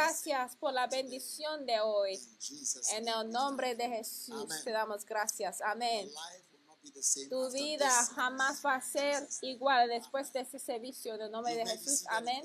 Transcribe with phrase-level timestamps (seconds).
[0.00, 2.18] Gracias por la bendición de hoy.
[2.94, 5.60] En el nombre de Jesús te damos gracias.
[5.60, 6.08] Amén.
[7.28, 11.66] Tu vida jamás va a ser igual después de ese servicio en el nombre de
[11.66, 12.04] Jesús.
[12.08, 12.42] Amén.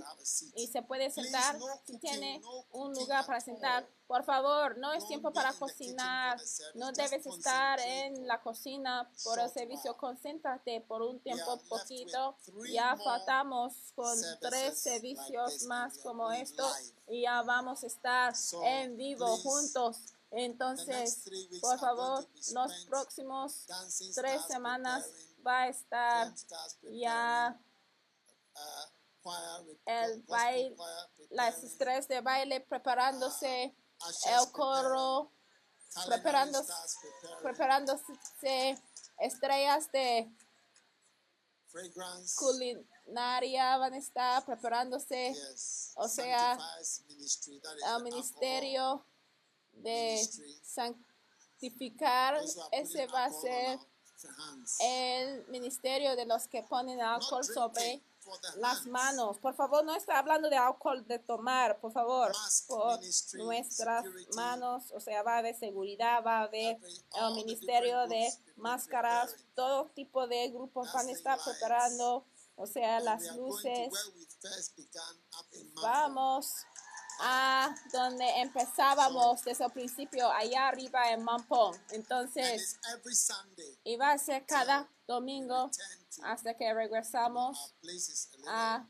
[0.55, 1.57] Y se puede sentar.
[1.85, 2.41] Si tiene
[2.71, 6.39] un lugar para sentar, por favor, no es tiempo para cocinar.
[6.75, 9.95] No debes estar en la cocina por el servicio.
[9.97, 12.37] Concéntrate por un tiempo poquito.
[12.71, 16.69] Ya faltamos con tres servicios más como esto
[17.07, 20.14] y ya vamos a estar en vivo juntos.
[20.37, 21.23] Entonces,
[21.61, 23.65] por favor, los próximos
[24.13, 25.05] tres semanas
[25.45, 26.33] va a estar
[26.91, 27.57] ya
[29.85, 30.75] el baile,
[31.29, 33.73] las estrellas de baile preparándose,
[34.25, 35.31] el coro
[36.05, 36.73] preparándose,
[37.41, 38.03] preparándose
[39.19, 40.29] estrellas de
[42.35, 45.33] culinaria van a estar preparándose,
[45.95, 46.57] o sea,
[47.95, 49.05] el ministerio
[49.75, 50.27] de
[50.63, 53.79] santificar, ese va a ser
[54.79, 58.01] el ministerio de los que ponen alcohol sobre
[58.57, 59.37] las manos.
[59.37, 62.31] Por favor, no está hablando de alcohol de tomar, por favor,
[62.67, 62.99] por
[63.33, 66.77] nuestras manos, o sea, va a haber seguridad, va a haber
[67.13, 72.25] el ministerio de máscaras, todo tipo de grupos van a estar preparando,
[72.55, 73.89] o sea, las luces.
[75.75, 76.65] Vamos
[77.19, 81.77] a donde empezábamos desde el principio, allá arriba en Mampong.
[81.91, 82.79] Entonces,
[83.83, 85.69] iba a ser cada domingo
[86.23, 87.73] hasta que regresamos
[88.47, 88.85] a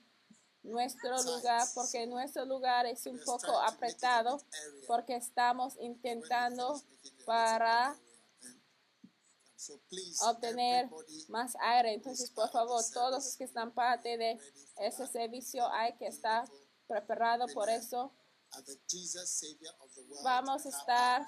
[0.63, 4.41] nuestro lugar, porque nuestro lugar es un poco apretado,
[4.87, 6.81] porque estamos intentando
[7.25, 7.95] para
[10.21, 10.89] obtener
[11.29, 11.93] más aire.
[11.93, 14.39] Entonces, por favor, todos los que están parte de
[14.77, 16.45] ese servicio hay que estar
[16.87, 18.13] preparado por eso.
[20.23, 21.27] Vamos a estar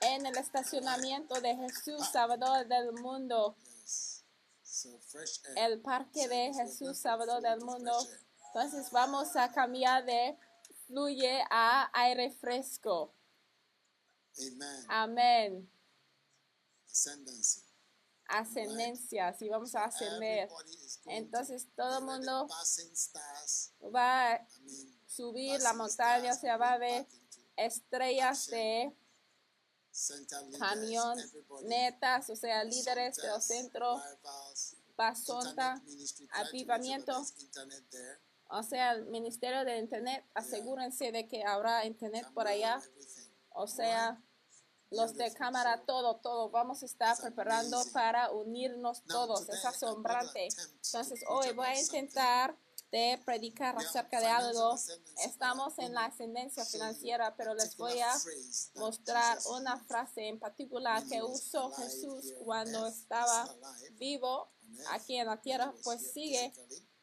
[0.00, 3.56] en el estacionamiento de Jesús, Salvador del mundo.
[5.56, 7.92] El parque de Jesús, Salvador del mundo.
[8.48, 10.36] Entonces vamos a cambiar de
[10.86, 13.14] fluye a aire fresco.
[14.88, 15.70] Amén.
[18.28, 20.48] Ascendencia, si vamos a ascender.
[21.06, 22.48] Entonces todo el mundo
[23.94, 24.46] va a
[25.06, 27.06] subir la montaña, o sea, va a haber
[27.56, 28.96] estrellas de
[30.58, 34.00] camionetas, o sea, líderes del centro,
[34.96, 35.82] basonta,
[36.30, 37.26] avivamiento,
[38.48, 42.80] o sea, el Ministerio de Internet, asegúrense de que habrá Internet por allá,
[43.50, 44.22] o sea,
[44.92, 46.50] los de cámara, todo, todo.
[46.50, 49.48] Vamos a estar preparando para unirnos todos.
[49.48, 50.48] Es asombrante.
[50.84, 52.56] Entonces, hoy voy a intentar
[52.90, 54.76] de predicar acerca de algo.
[55.24, 58.12] Estamos en la ascendencia financiera, pero les voy a
[58.74, 63.48] mostrar una frase en particular que usó Jesús cuando estaba
[63.92, 64.48] vivo
[64.90, 66.52] aquí en la tierra, pues sigue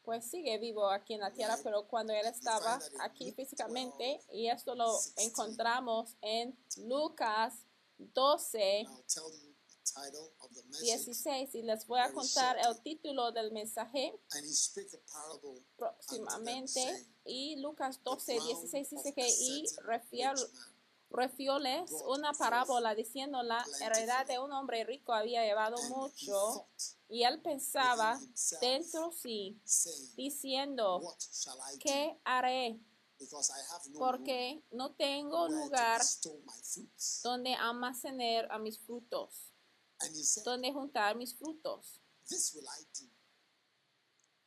[0.02, 4.74] pues sigue vivo aquí en la tierra, pero cuando él estaba aquí físicamente, y esto
[4.74, 7.54] lo encontramos en Lucas
[8.14, 8.86] 12,
[10.80, 14.12] 16 y les voy a contar el título del mensaje.
[15.76, 17.06] Próximamente.
[17.24, 19.64] y Lucas 12, 16 dice que y
[21.10, 26.68] refioles una parábola diciendo la heredad de un hombre rico había llevado mucho
[27.08, 28.20] y él pensaba
[28.60, 29.60] dentro sí
[30.16, 31.02] diciendo
[31.80, 32.80] ¿qué haré?
[33.98, 36.00] Porque no tengo lugar
[37.22, 39.52] donde almacenar a mis frutos,
[40.44, 42.00] donde juntar mis frutos.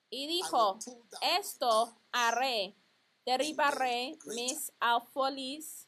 [0.09, 0.79] Y dijo,
[1.21, 2.75] esto haré,
[3.25, 5.87] Derribaré mis alfolis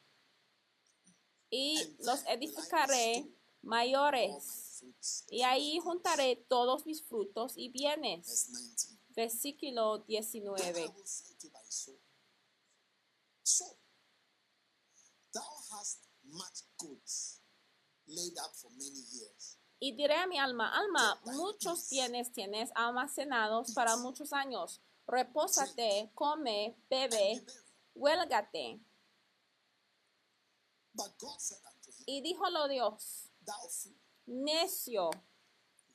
[1.50, 3.26] y los edificaré
[3.62, 4.84] mayores.
[5.28, 8.48] Y ahí juntaré todos mis frutos y bienes.
[9.14, 10.04] Verse 19.
[10.04, 10.92] Versículo Then I 19.
[10.94, 11.98] will say to thy soul,
[13.46, 13.78] Soul,
[15.32, 15.40] thou
[15.72, 15.98] hast
[16.32, 17.40] much goods
[18.08, 19.56] laid up for many years.
[19.78, 24.80] Y diré a mi alma, alma, muchos bienes tienes almacenados para muchos años.
[25.06, 27.44] Repósate, come, bebe,
[27.94, 28.80] huélgate.
[30.94, 33.28] But God said unto him, Y díjolo Dios,
[34.26, 35.10] necio,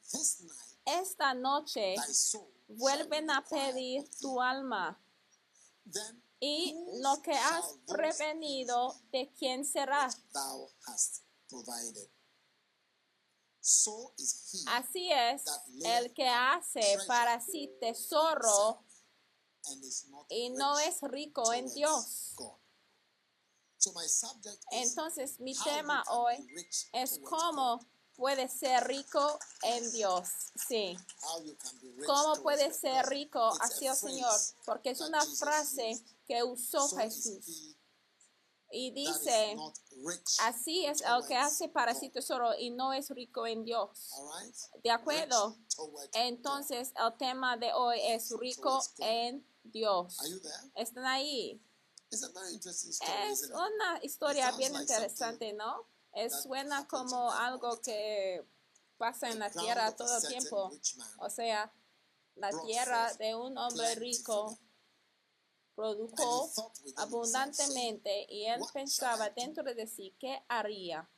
[0.09, 1.95] this night esta noche
[2.67, 4.97] vuelven a pedir tu alma.
[6.43, 10.09] Y lo que has prevenido, ¿de quién será?
[14.67, 15.43] Así es,
[15.85, 18.83] el que hace para sí tesoro
[20.29, 22.33] y no es rico en Dios.
[24.71, 26.43] Entonces mi tema hoy
[26.93, 27.79] es cómo
[28.15, 30.27] Puede ser rico en Dios.
[30.67, 30.97] Sí.
[32.05, 34.39] ¿Cómo puede ser rico It's hacia a el Señor?
[34.65, 37.75] Porque es una frase que usó Jesús.
[38.73, 39.57] Y dice,
[40.39, 44.11] así es el que hace para sí tesoro y no es rico en Dios.
[44.81, 45.57] ¿De acuerdo?
[46.13, 50.17] Entonces el tema de hoy es rico en Dios.
[50.75, 51.61] ¿Están ahí?
[52.09, 52.23] Es
[53.51, 55.90] una historia bien interesante, ¿no?
[56.13, 58.45] Es suena como algo que
[58.97, 60.71] pasa en la tierra todo el tiempo.
[61.19, 61.73] O sea,
[62.35, 64.57] la tierra de un hombre rico
[65.75, 66.51] produjo
[66.97, 71.09] abundantemente y él "What shall pensaba dentro de sí, ¿qué haría?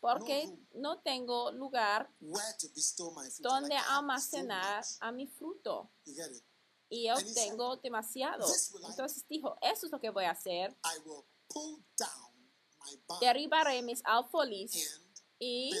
[0.00, 2.10] Porque no tengo lugar
[3.38, 5.90] donde almacenar a mi fruto.
[6.88, 8.44] Y yo tengo demasiado.
[8.46, 10.76] "This will I Entonces dijo, eso es lo que voy a hacer.
[13.20, 15.72] Derribaré mis alfolis and y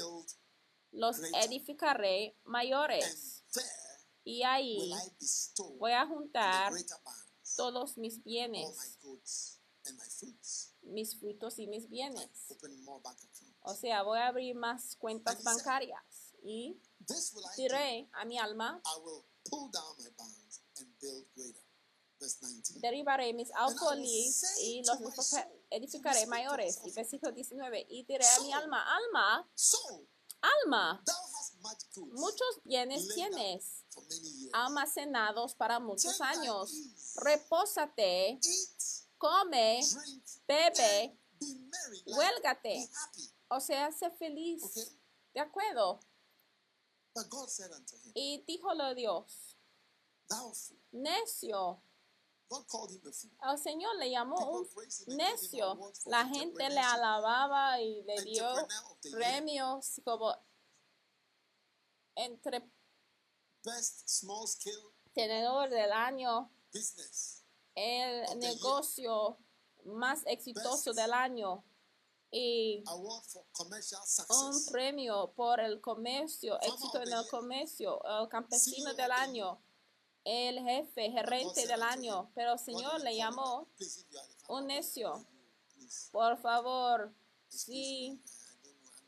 [0.92, 3.42] los edificaré mayores.
[4.24, 4.92] Y ahí
[5.78, 6.72] voy a juntar
[7.56, 8.98] todos mis bienes,
[10.82, 12.30] mis frutos y mis bienes.
[13.62, 16.34] O sea, voy a abrir más cuentas bancarias.
[16.42, 16.80] Y
[17.56, 21.62] diré a mi alma, I will pull down my barns and build greater.
[21.62, 21.70] Verse 19.
[22.80, 24.98] Derribaré mis say y los
[25.70, 26.80] edificaré mayores.
[26.84, 27.86] Y versículo 19.
[27.88, 29.48] Y diré a mi alma, alma,
[30.40, 31.04] alma,
[32.12, 33.84] muchos bienes tienes
[34.52, 36.72] almacenados para muchos años.
[37.16, 38.38] Repósate,
[39.18, 39.80] come,
[40.46, 41.18] bebe,
[42.06, 42.88] huélgate.
[43.48, 44.62] O sea, sé feliz.
[45.32, 46.00] ¿De acuerdo?
[48.14, 49.56] Y díjole Dios,
[50.92, 51.82] necio.
[52.50, 53.30] God called him a fool.
[53.52, 54.66] El Señor le llamó un
[55.16, 55.92] necio.
[56.06, 58.44] La gente le alababa y le dio
[59.12, 60.34] premios como
[62.16, 62.68] entre
[65.14, 66.50] tenedor del año,
[67.74, 69.38] el negocio
[69.84, 71.64] más exitoso del año.
[72.32, 79.60] Y un premio por el comercio, éxito en el comercio, el campesino del año,
[80.30, 83.66] el jefe, gerente del año, pero el Señor le llamó
[84.48, 85.26] un necio.
[86.12, 87.12] Por favor,
[87.48, 88.22] si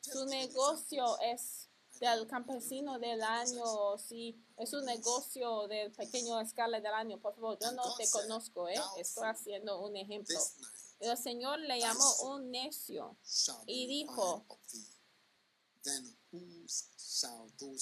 [0.01, 1.69] su negocio es
[2.01, 7.57] del campesino del año, si es un negocio de pequeño escala del año, por favor,
[7.61, 8.81] yo no te conozco, ¿eh?
[8.99, 10.41] estoy haciendo un ejemplo.
[10.99, 13.17] El Señor le llamó un necio
[13.67, 14.45] y dijo,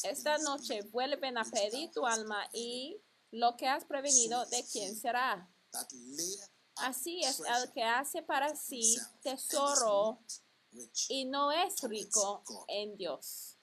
[0.02, 5.52] esta noche vuelven a pedir tu alma y lo que has prevenido, ¿de quién será?
[6.76, 10.24] Así es el que hace para sí tesoro
[11.08, 13.58] y no es rico en Dios.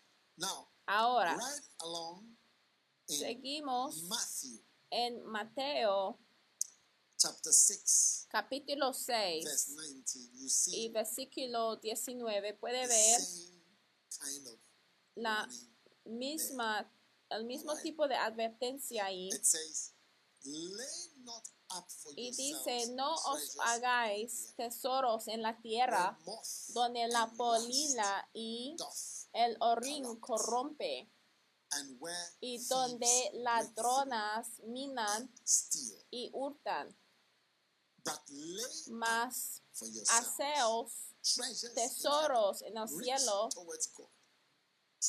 [0.85, 1.37] Ahora,
[3.07, 4.03] seguimos
[4.89, 6.19] en Mateo
[7.17, 13.21] chapter 6, capítulo 6 verse 19, you y versículo 19 puede ver
[15.15, 15.49] la
[16.05, 16.89] misma,
[17.29, 19.29] el mismo tipo de advertencia ahí.
[19.29, 19.93] It says,
[20.45, 21.43] lay not
[21.75, 26.17] up for Y dice, no os hagáis tesoros en la tierra
[26.69, 28.75] donde la polilla y
[29.33, 31.11] el orín corrompe
[31.71, 36.05] and where y donde ladronas minan steal.
[36.11, 36.95] y hurtan.
[38.03, 39.61] But lay up Mas
[40.09, 40.93] haceos
[41.75, 43.49] tesoros en el cielo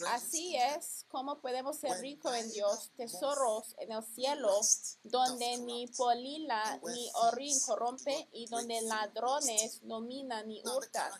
[0.08, 4.60] Así es como podemos ser ricos en Dios, tesoros en el cielo,
[5.02, 11.10] donde ni polila ni orín corrompe y donde ladrones no minan ni hurtan.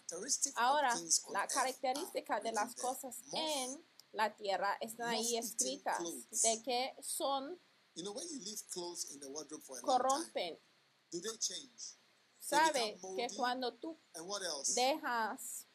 [0.57, 0.95] Ahora,
[1.33, 3.83] la característica de las cosas en
[4.13, 6.03] la tierra están ahí escritas,
[6.43, 7.59] de que son
[9.83, 10.59] corrompen.
[12.39, 13.99] Sabe que cuando tú
[14.75, 15.67] dejas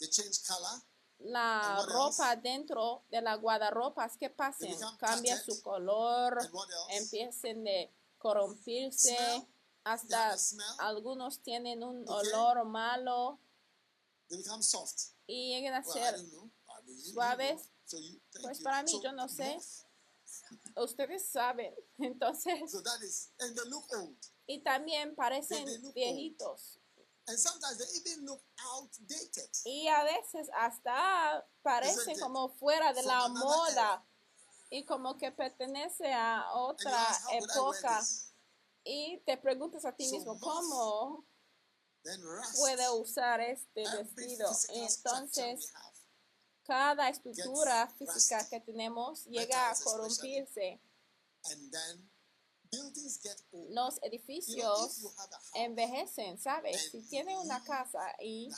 [0.00, 0.82] they change color.
[1.24, 4.66] La ropa dentro de la guardarropas, ¿qué pasa?
[4.66, 6.38] become Cambia su color,
[6.90, 9.46] empiecen de corrompirse, Smell.
[9.84, 10.34] Hasta
[10.78, 12.30] algunos tienen un Okay.
[12.32, 13.38] olor malo
[15.26, 16.18] y llegan a Well, ser
[17.12, 17.70] suaves.
[17.86, 18.64] So you, Pues you.
[18.64, 19.58] para mí, So yo no sé.
[20.76, 21.74] ustedes saben.
[21.98, 24.16] Entonces, So that is, and they look old.
[24.46, 26.78] y también parecen They- they look viejitos.
[27.26, 28.42] And sometimes they even look
[28.74, 29.48] outdated.
[29.64, 34.06] Y a veces hasta parecen como fuera de From la moda
[34.70, 38.02] y como que pertenece a otra ask, época.
[38.84, 41.24] Y te preguntas a ti So mismo, ¿cómo
[42.58, 44.50] puede usar este vestido?
[44.74, 45.72] Entonces,
[46.64, 50.80] cada estructura física que tenemos llega a corrompirse.
[51.44, 52.13] And then.
[53.70, 55.00] Los edificios
[55.54, 56.90] envejecen, ¿sabes?
[56.90, 58.50] Si tienes una casa y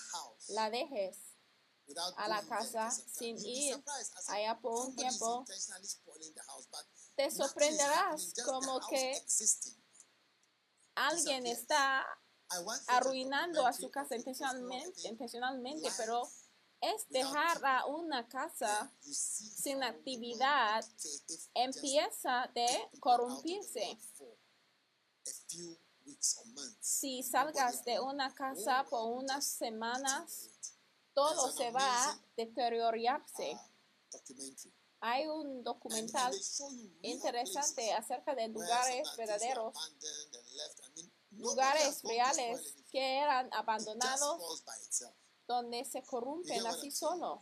[0.49, 1.19] la dejes
[2.17, 3.83] a la casa sin ir
[4.29, 5.45] allá por un tiempo,
[7.15, 9.25] te sorprenderás como que
[10.95, 12.05] alguien está
[12.89, 16.29] arruinando a su casa intencionalmente, intencionalmente, pero
[16.81, 20.85] es dejar a una casa sin actividad,
[21.55, 22.67] empieza de
[23.01, 23.99] corrompirse.
[26.81, 30.51] Si salgas de una casa por unas semanas,
[31.15, 33.59] todo se va a deteriorarse.
[35.01, 36.35] Hay un documental
[37.03, 39.75] interesante acerca de lugares verdaderos,
[41.31, 44.65] lugares reales que eran abandonados.
[45.47, 47.41] Donde se corrompen así solo.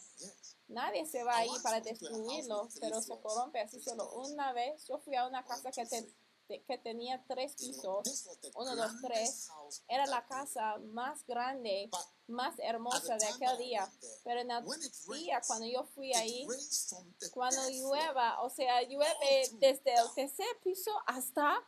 [0.69, 3.61] Nadie se va ahí para went to a house destruirlo, with three pero se corrompe
[3.61, 4.11] así solo.
[4.13, 8.27] Una vez yo fui a una casa que, te- que tenía tres pisos.
[8.55, 9.49] uno, dos, tres.
[9.89, 11.91] Era la casa más grande,
[12.27, 13.91] más hermosa de aquel día.
[14.25, 14.65] Pero en el
[15.15, 16.47] día cuando yo fui ahí,
[17.33, 21.63] cuando llueva, o sea, llueve desde el tercer piso hasta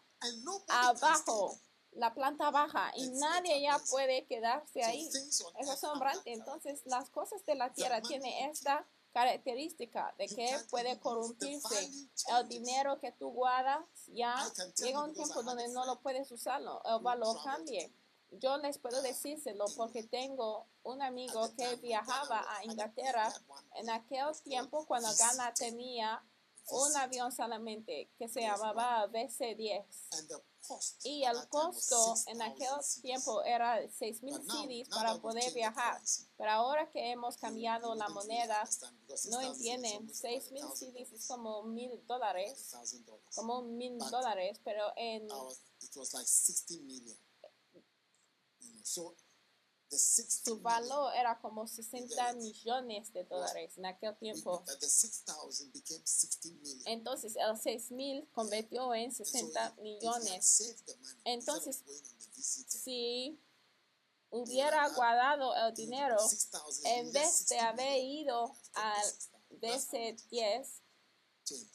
[0.69, 1.59] abajo.
[1.97, 5.09] La planta baja, y nadie ya puede quedarse ahí.
[5.09, 6.33] Es asombrante.
[6.33, 11.91] Entonces, las cosas de la tierra tienen esta característica de que puede corrompirse.
[12.39, 14.37] El dinero que tú guardas ya
[14.77, 17.91] llega un tiempo donde no lo puedes usarlo, el valor cambie.
[18.33, 23.33] Yo les puedo decírselo porque tengo un amigo que viajaba a Inglaterra
[23.77, 25.55] en aquel tiempo cuando Ghana VC10.
[25.55, 26.23] tenía
[26.71, 26.97] un VC10.
[26.97, 30.56] avión solamente que se llamaba VC-10 And the cost
[31.05, 35.19] y el costo en 6,000 aquel tiempo era 6 mil But now, cedis now para
[35.19, 36.01] poder viajar.
[36.37, 38.63] Pero ahora que hemos cambiado la moneda,
[39.31, 39.97] no 6,000 entienden.
[39.97, 40.77] almost about 6 mil $1,000.
[40.77, 43.35] cedis es como mil dólares, $1,000.
[43.35, 45.29] como un mil But dólares, pero en
[49.91, 52.37] su valor era como 60 it?
[52.39, 54.63] millones de dólares en aquel tiempo.
[54.81, 56.83] the 6,000 became 60 million.
[56.87, 60.77] Entonces el 6 mil convirtió en And so 60 if- if you had millones.
[61.25, 61.83] Entonces,
[62.69, 63.41] Si
[64.31, 69.03] hubiera guardado el dinero 6,000 en vez de haber ido al
[69.61, 70.83] That's DC10,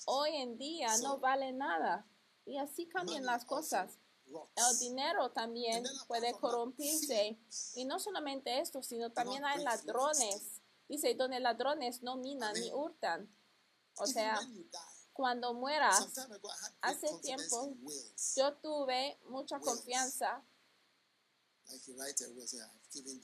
[0.05, 2.05] hoy en día no vale nada.
[2.45, 3.91] Y así cambian las cosas.
[4.55, 7.37] El dinero también puede corrompirse.
[7.75, 10.61] Y no solamente esto, sino también hay ladrones.
[10.87, 13.29] Dice, donde ladrones no minan ni hurtan.
[13.97, 14.39] O sea,
[15.13, 16.07] cuando mueras,
[16.81, 17.75] hace tiempo,
[18.35, 20.43] yo tuve mucha confianza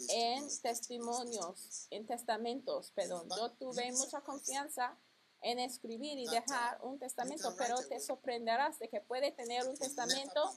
[0.10, 3.28] en testimonios, en testamentos, perdón.
[3.36, 4.98] Yo tuve mucha confianza
[5.42, 10.54] en escribir y dejar un testamento, pero te sorprenderás de que puede tener un testamento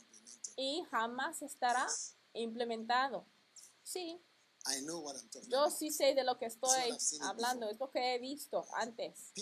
[0.60, 1.86] y jamás estará
[2.34, 3.26] implementado.
[3.82, 4.20] Sí,
[5.48, 9.32] yo sí sé de lo que estoy hablando, es lo que he visto antes.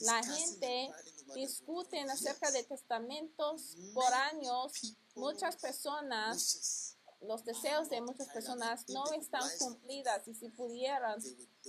[0.00, 0.92] La gente
[1.34, 4.96] discute acerca de testamentos por años.
[5.16, 6.93] Muchas personas
[7.26, 11.20] los deseos de muchas personas no están cumplidas y si pudieran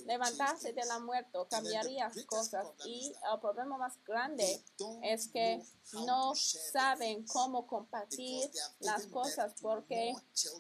[0.06, 2.68] levantarse de la muerte cambiaría cosas.
[2.86, 4.64] Y el problema más grande
[5.04, 5.62] es que
[6.06, 10.14] no saben cómo compartir las cosas porque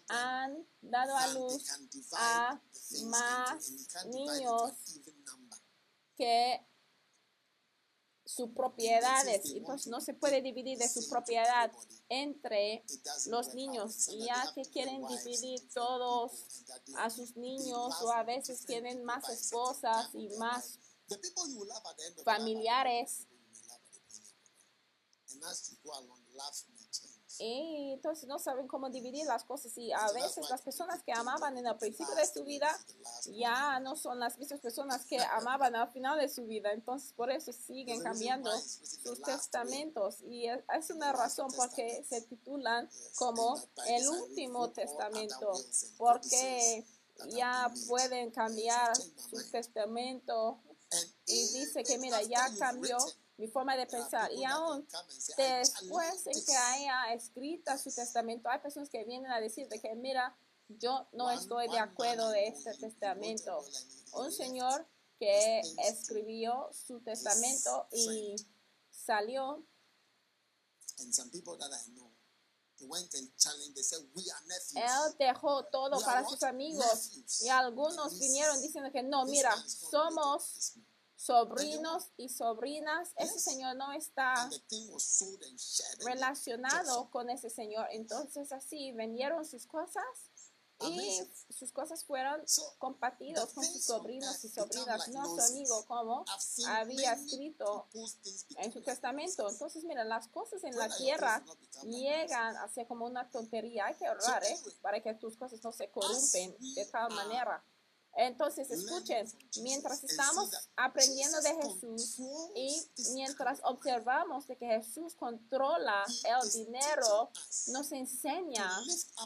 [0.07, 1.69] han dado a luz
[2.13, 2.61] a
[3.05, 3.71] más
[4.07, 4.71] niños
[6.15, 6.65] que
[8.25, 11.71] sus propiedades, entonces no se puede dividir de su propiedad
[12.09, 12.83] entre
[13.27, 16.63] los niños ya que quieren dividir todos
[16.97, 20.79] a sus niños o a veces tienen más esposas y más
[22.23, 23.27] familiares.
[27.39, 29.77] Y entonces no saben cómo dividir las cosas.
[29.77, 32.69] Y a veces las personas que amaban en el principio de su vida
[33.33, 36.71] ya no son las mismas personas que amaban al final de su vida.
[36.71, 40.21] Entonces por eso siguen cambiando sus testamentos.
[40.21, 45.51] Y es una razón porque se titulan como el último testamento
[45.97, 46.85] porque
[47.29, 50.59] ya pueden cambiar su testamento.
[51.25, 52.97] Y dice que mira ya cambió
[53.37, 54.31] mi forma de pensar.
[54.31, 54.87] Y aún
[55.37, 59.93] después en que haya escrito su testamento, hay personas que vienen a decir de que,
[59.95, 60.37] mira,
[60.67, 63.63] yo no estoy de acuerdo de este testamento.
[64.13, 64.87] Un señor
[65.19, 68.35] que escribió su testamento y
[68.89, 69.65] salió.
[74.75, 80.73] Él dejó todo para sus amigos y algunos vinieron diciendo que no, mira, somos
[81.15, 84.49] sobrinos y sobrinas, ese señor no está
[86.05, 87.87] relacionado con ese señor.
[87.91, 90.03] Entonces así vendieron sus cosas
[90.81, 92.43] y sus cosas fueron
[92.79, 96.25] compartidos con sus sobrinos y sobrinas, no su amigo, como
[96.67, 97.87] había escrito
[98.57, 99.49] en su testamento.
[99.49, 101.43] Entonces, mira, las cosas en la tierra
[101.83, 103.85] llegan a ser como una tontería.
[103.85, 104.57] Hay que ahorrar, ¿eh?
[104.81, 107.63] Para que tus cosas no se corrompen de tal manera.
[108.17, 109.29] Entonces, escuchen,
[109.61, 112.19] mientras estamos aprendiendo de Jesús
[112.55, 117.29] y mientras observamos de que Jesús controla el dinero,
[117.67, 118.71] nos enseña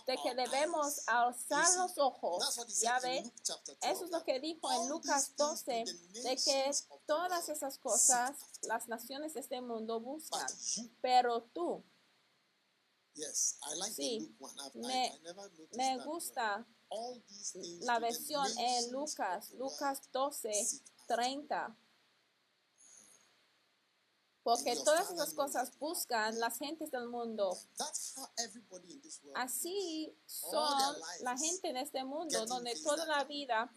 [0.08, 2.60] de que debemos alzar los ojos.
[2.82, 3.32] Ya ve,
[3.84, 5.86] eso es lo que dijo en Lucas 12,
[6.24, 6.72] de que
[7.06, 10.48] todas esas cosas las naciones de este mundo buscan,
[11.00, 11.84] pero tú,
[13.94, 14.36] sí,
[14.74, 15.22] me,
[15.74, 16.66] me gusta
[17.82, 20.52] la versión en Lucas, Lucas 12,
[21.08, 21.76] 30.
[24.44, 27.56] Porque todas esas cosas buscan las gentes del mundo.
[29.36, 33.72] Así son la gente en este mundo donde toda la vida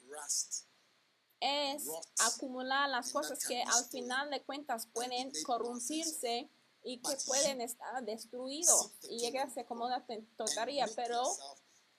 [1.41, 1.85] es
[2.21, 6.49] acumular las cosas que al final de cuentas pueden corrompirse
[6.85, 10.87] y que pueden estar destruidos y llegarse como una tontería.
[10.95, 11.23] Pero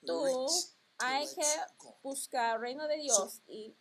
[0.04, 0.48] tú
[1.06, 1.46] hay que
[2.02, 3.74] buscar el reino de Dios y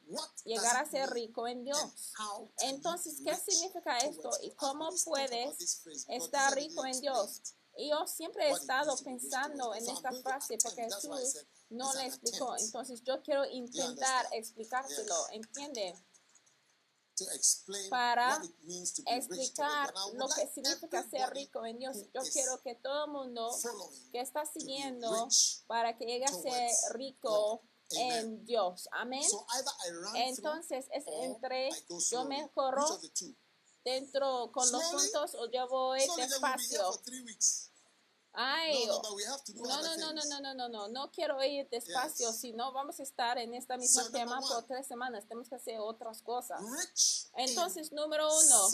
[0.45, 2.13] llegar a ser rico en Dios.
[2.59, 7.41] Entonces, ¿qué significa esto y cómo puedes estar rico en Dios?
[7.75, 12.55] Y yo siempre he estado pensando en esta frase porque Jesús no le explicó.
[12.57, 15.15] Entonces, yo quiero intentar explicárselo.
[15.31, 15.95] ¿Entiende?
[17.89, 18.41] Para
[19.07, 21.97] explicar lo que significa ser rico en Dios.
[22.13, 23.49] Yo quiero que todo el mundo
[24.11, 25.27] que está siguiendo
[25.67, 28.87] para que llegue a ser rico en Dios.
[28.91, 29.23] Amén.
[30.15, 31.69] Entonces es entre
[32.11, 32.99] yo me corro
[33.83, 36.81] dentro con los puntos o yo voy despacio.
[38.35, 42.71] Ay, no, no, no, no, no, no, no, no, no quiero ir despacio, si no
[42.73, 46.59] vamos a estar en esta misma tema por tres semanas, tenemos que hacer otras cosas.
[47.35, 48.69] Entonces, número uno,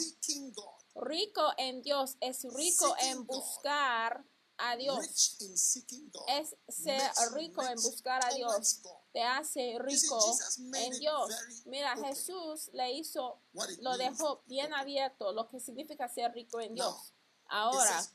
[0.94, 4.24] rico en Dios es rico en buscar
[4.56, 5.36] a Dios.
[6.28, 8.80] Es ser rico en buscar a Dios.
[9.12, 10.18] Te hace rico
[10.74, 11.30] en Dios.
[11.66, 13.40] Mira, Jesús le hizo,
[13.80, 17.12] lo dejó bien abierto, lo que significa ser rico en Dios.
[17.52, 18.08] Ahora,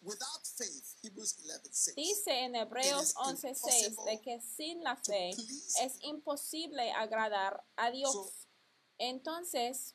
[1.95, 8.15] dice en Hebreos 11:6 de que sin la fe es imposible agradar a Dios.
[8.97, 9.93] Entonces,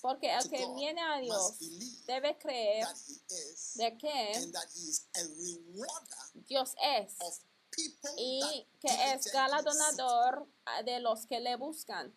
[0.00, 1.54] porque el que viene a Dios
[2.06, 2.88] debe creer
[3.74, 4.52] de que
[6.48, 7.14] Dios es
[8.16, 10.48] y que es galardonador
[10.84, 12.12] de los que le buscan.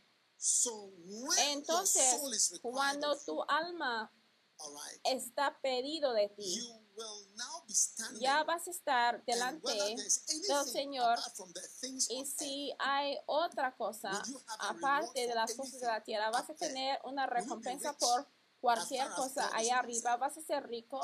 [1.38, 4.12] Entonces, cuando tu alma
[5.04, 6.60] está pedido de ti.
[8.19, 11.19] Ya vas a estar delante del Señor
[12.10, 14.12] y si hay otra cosa
[14.60, 18.28] aparte de las cosas de la tierra, vas a tener una recompensa por
[18.65, 20.99] cualquier cosa allá arriba, vas a ser rico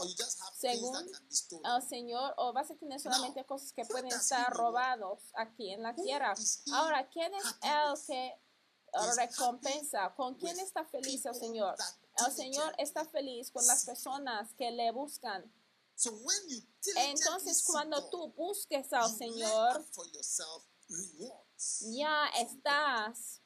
[0.58, 5.84] según el Señor o vas a tener solamente cosas que pueden estar robados aquí en
[5.84, 6.34] la tierra.
[6.74, 8.39] Ahora, ¿quién es el que
[9.15, 10.13] recompensa?
[10.15, 11.76] ¿Con quién está feliz el Señor?
[12.27, 15.51] El Señor está feliz con las personas que le buscan.
[16.95, 19.86] Entonces, cuando tú busques al Señor,
[21.91, 23.41] ya estás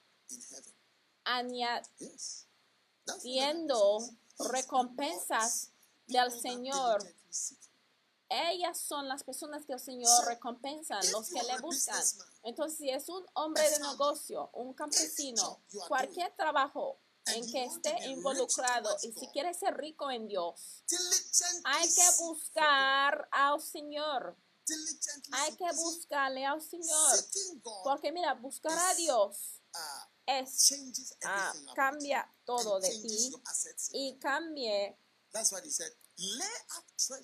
[1.23, 1.89] añadiendo
[4.39, 5.71] recompensas
[6.07, 7.03] del Señor.
[8.27, 12.01] Ellas son las personas que el Señor recompensa, los que le buscan.
[12.43, 18.95] Entonces, si es un hombre de negocio, un campesino, cualquier trabajo en que esté involucrado
[19.01, 20.83] y si quiere ser rico en Dios,
[21.63, 24.37] hay que buscar al Señor.
[25.31, 27.19] Hay que buscarle al Señor.
[27.83, 30.73] Porque mira, buscar a Dios uh, es
[31.23, 33.31] ah, cambia todo de ti
[33.91, 34.97] y cambie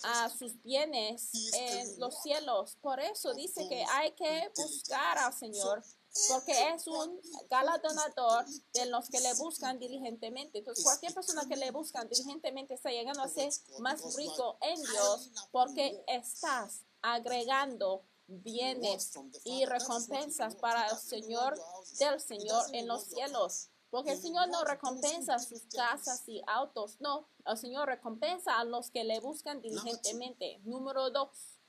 [0.04, 2.78] a sus bienes en los cielos.
[2.82, 5.84] Por eso dice que hay que buscar al Señor,
[6.30, 7.20] porque es un
[7.50, 10.60] galardonador de los que le buscan diligentemente.
[10.60, 15.32] Entonces, cualquier persona que le buscan diligentemente está llegando a ser más rico en Dios,
[15.52, 19.12] porque estás agregando bienes
[19.44, 21.60] y recompensas para el Señor
[22.00, 23.70] del Señor en los cielos.
[23.90, 27.28] Porque el Señor no recompensa sus casas y autos, no.
[27.46, 30.60] El Señor recompensa a los que le buscan diligentemente.
[30.64, 31.60] Número dos,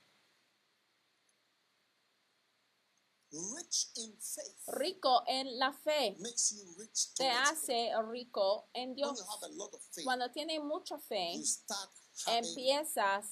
[3.33, 6.15] Rich in faith rico en la fe.
[6.19, 9.17] makes you rich Te hace rico en Dios.
[9.17, 11.89] you have a lot of faith, Cuando tienes mucha fe, you start
[12.27, 13.25] having empiezas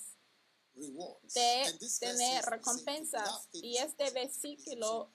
[0.74, 3.48] de tener recompensas.
[3.54, 5.12] Y este versículo,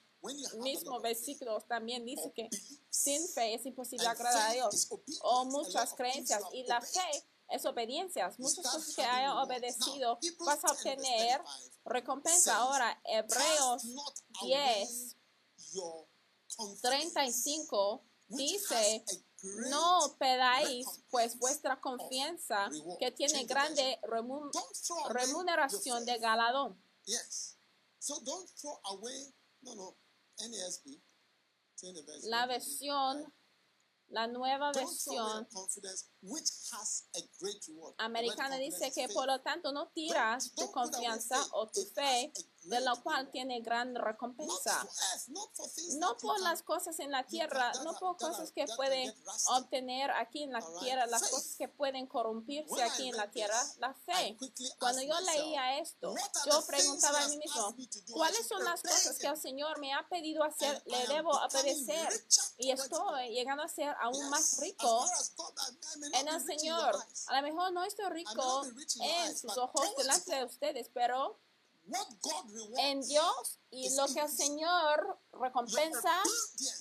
[0.61, 2.49] mismo versículo también dice que
[2.91, 4.89] sin fe es imposible agradar a Dios.
[5.23, 6.43] O muchas creencias.
[6.53, 8.37] Y la fe es obediencias.
[8.37, 9.49] You Muchas cosas que rewards.
[9.49, 12.57] obedecido, vas a 10 verse obtener 35 recompensa.
[12.57, 15.15] Ahora, Hebreos Cast not 10, away
[15.73, 16.07] your
[16.57, 19.05] confidence, 35 which dice,
[19.71, 22.69] no pedáis pues vuestra confianza
[22.99, 23.99] que tiene grande
[25.09, 26.23] remuneración de faith.
[26.23, 26.83] galardón.
[27.05, 27.57] Yes.
[27.99, 29.33] So don't throw away.
[29.63, 29.97] No, no.
[30.39, 31.01] NASB.
[31.77, 33.33] change the verse, La versión?
[34.09, 37.95] La nueva versión confidence, which has a great reward.
[37.97, 42.33] The word americana dice que por lo tanto no tiras tu confianza o tu fe
[42.67, 44.87] de lo great cual tiene gran recompensa.
[45.99, 49.15] No por las cosas en la tierra, no por cosas que pueden
[49.47, 53.95] obtener aquí en la tierra, las cosas que pueden corrompirse aquí en la tierra, la
[53.95, 54.37] fe.
[54.79, 56.15] Cuando yo leía esto,
[56.47, 57.75] yo preguntaba a mí mismo,
[58.13, 60.83] ¿cuáles son las cosas que el Señor me ha pedido hacer?
[60.87, 62.27] Le debo obedecer.
[62.59, 65.07] Y estoy llegando a ser aún más rico
[66.13, 66.97] en el Señor.
[67.27, 68.65] A lo mejor no estoy rico
[69.01, 71.39] en sus ojos delante de ustedes, pero
[72.79, 74.29] en Dios y lo que el.
[74.29, 76.23] Señor recompensa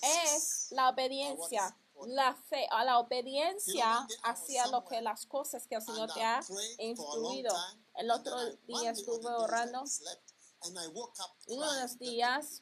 [0.02, 5.82] es la obediencia, la fe, a la obediencia hacia lo que las cosas que el
[5.82, 6.42] Señor te ha
[6.80, 7.56] instruido.
[7.96, 8.36] El otro
[8.68, 9.86] día estuve orando.
[9.86, 10.32] slept,
[10.64, 11.82] and I woke up Uno de crying.
[11.82, 12.62] los The- días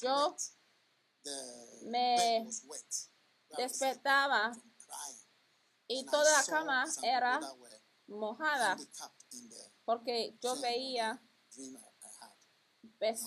[0.00, 0.36] yo
[1.82, 2.48] me
[3.56, 4.52] despertaba
[5.86, 7.40] y toda la cama era
[8.06, 8.76] mojada
[9.84, 11.20] porque yo veía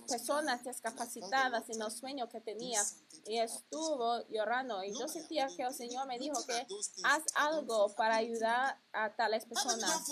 [0.07, 2.81] personas discapacitadas en los sueños que tenía
[3.25, 4.83] y estuvo llorando.
[4.83, 6.67] Y yo sentía que el Señor me dijo que
[7.03, 10.03] haz algo para ayudar a tales personas.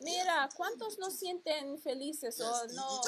[0.00, 3.02] Mira, ¿cuántos no sienten felices o no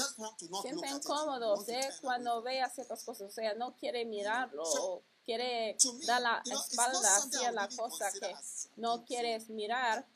[0.62, 2.44] sienten cómodos eh, cuando from it.
[2.44, 3.28] vea ciertas cosas?
[3.28, 8.34] O sea, no quiere mirarlo quiere dar la espalda hacia la cosa que
[8.76, 10.06] no quieres mirar.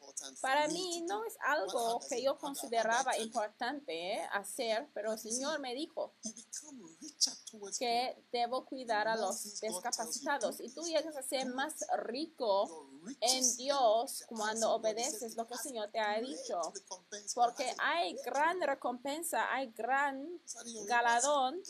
[0.41, 5.75] Para mí no es algo que yo consideraba importante eh, hacer, pero el Señor me
[5.75, 6.13] dijo
[7.79, 12.89] que debo cuidar a los discapacitados y tú llegas a ser más rico
[13.21, 16.61] en Dios cuando obedeces lo que el Señor te ha dicho.
[17.35, 20.41] Porque hay gran recompensa, hay gran
[20.87, 21.61] galardón.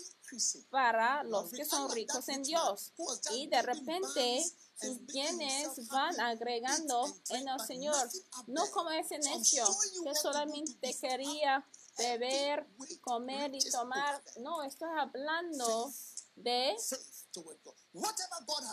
[0.70, 2.92] Para los que son ricos en Dios.
[3.32, 4.44] Y de repente
[4.80, 8.10] sus bienes van agregando drink, en el Señor.
[8.46, 9.64] No como ese necio
[10.02, 11.64] que solamente quería
[11.98, 14.22] beber, with comer y tomar.
[14.38, 15.92] No, estoy hablando
[16.34, 16.76] de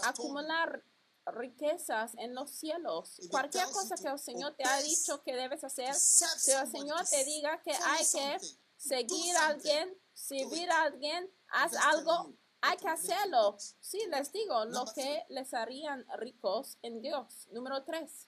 [0.03, 0.83] acumular
[1.25, 3.21] riquezas en los cielos.
[3.29, 7.23] Cualquier cosa que el Señor te ha dicho que debes hacer, si el Señor te
[7.23, 8.37] diga que hay que
[8.77, 13.57] seguir a alguien, servir a alguien, haz algo, hay que hacerlo.
[13.79, 17.47] Sí, les digo, lo que les harían ricos en Dios.
[17.51, 18.27] Número tres,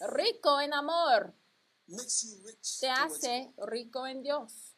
[0.00, 1.34] rico en amor,
[2.80, 4.74] te hace rico en Dios.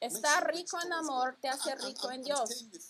[0.00, 2.50] Estar rico en amor te hace rico en Dios.
[2.50, 2.82] staying with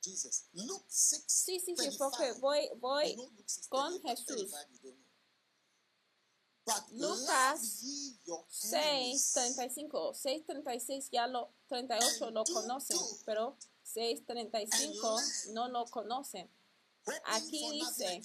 [0.00, 0.48] Jesus.
[0.52, 2.10] Luke 6, Sí, sí, sí, 35.
[2.10, 4.50] porque voy, voy know Luke 6, con 35, Jesús.
[4.50, 5.04] 35, you don't know.
[6.44, 6.53] But
[6.92, 10.14] Lucas love ye your 6.35.
[10.14, 16.50] 6.36 ya lo, 38 lo conocen, pero 6.35 no lo conocen.
[17.26, 18.22] Aquí dice,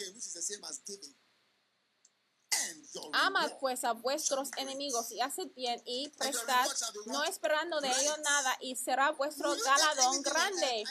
[3.14, 6.68] Amad pues a vuestros enemigos y haced bien y prestad,
[7.06, 10.84] no esperando de ello nada, y será vuestro on grande.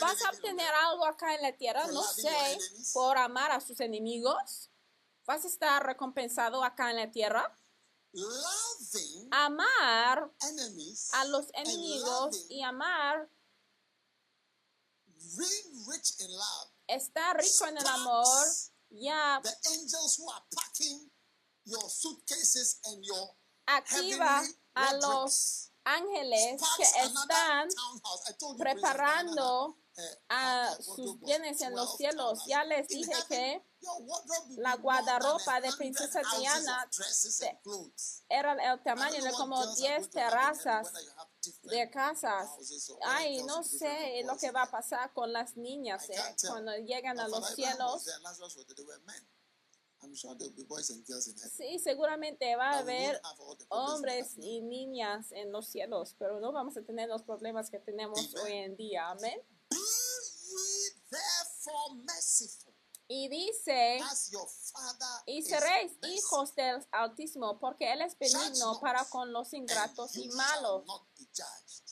[0.00, 1.86] ¿Vas a obtener algo acá en la tierra?
[1.88, 2.58] No sé,
[2.92, 4.70] por amar a sus enemigos.
[5.28, 7.54] ¿Vas a estar recompensado acá en la tierra?
[9.30, 10.32] Amar
[11.12, 13.28] a los enemigos y amar
[16.86, 18.46] está rico en el amor.
[18.88, 21.12] Ya the angels who are packing
[21.64, 23.36] your suitcases and your
[23.66, 24.42] activa
[24.76, 27.68] a los ángeles que están
[28.56, 29.76] preparando
[30.30, 32.44] a uh, uh, sus wardrobe was bienes en los 12 cielos.
[32.46, 33.67] Ya les dije que
[34.58, 36.88] la guardarropa de Princesa Diana
[38.28, 40.92] era el tamaño de como girls are 10 going to have in heaven, terrazas
[41.62, 42.50] de casas.
[43.04, 47.28] Ay, no sé lo que va a pasar con las niñas eh, cuando llegan a
[47.28, 48.04] los cielos.
[48.04, 49.26] there, Lazarus was there, they were men.
[50.00, 51.50] I'm sure there will be boys and girls in heaven.
[51.50, 53.20] Sí, seguramente va a haber
[53.68, 58.34] hombres y niñas en los cielos, pero no vamos a tener los problemas que tenemos
[58.36, 59.10] hoy en día.
[59.10, 59.40] Amén.
[63.10, 64.00] Y dice,
[65.24, 70.28] y is seréis hijos del Altísimo, porque Él es benigno para con los ingratos y
[70.28, 70.84] malos.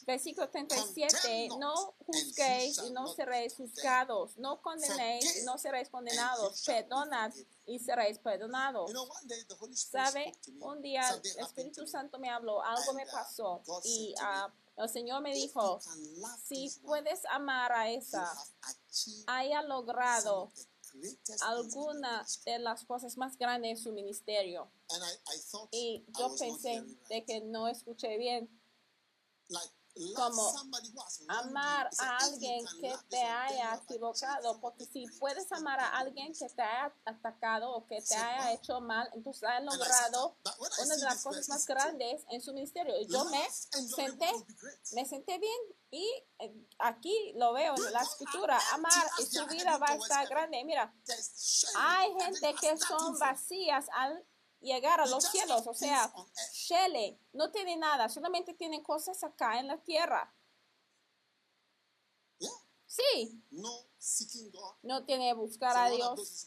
[0.04, 6.62] Versículo 37, Condemn no juzguéis y no seréis juzgados, no condenéis y no seréis condenados,
[6.66, 7.32] perdonad
[7.64, 8.92] y seréis perdonados.
[9.72, 10.38] ¿Sabe?
[10.60, 11.86] Un día el Espíritu.
[11.86, 13.62] Santo me habló, algo me uh, pasó.
[13.84, 15.80] Y ah, el Señor me dijo,
[16.44, 18.30] si puedes amar a esa,
[19.26, 20.52] haya logrado
[21.42, 24.70] alguna de las cosas más grandes en su ministerio.
[25.70, 28.48] Y yo pensé de que no escuché bien.
[29.48, 29.72] Like,
[30.14, 30.52] como
[31.28, 36.32] amar a "If you alguien que te haya equivocado, porque si puedes amar a alguien
[36.32, 40.54] que ministry." te haya atacado o que te haya hecho mal, entonces has logrado "But
[40.58, 42.98] when I una de las cosas más grandes en su ministerio.
[43.00, 44.32] Y yo me senté,
[44.92, 46.06] me senté bien y
[46.38, 50.62] eh, aquí lo veo en la escritura, amar y su vida va a estar grande.
[50.64, 50.94] Mira,
[51.76, 54.24] hay gente que son vacías al
[54.66, 56.12] llegar a los cielos, o sea.
[56.52, 60.32] Shele no tiene nada, solamente tiene cosas acá en la tierra.
[62.86, 63.44] Sí,
[64.82, 66.46] No tiene buscar a Dios.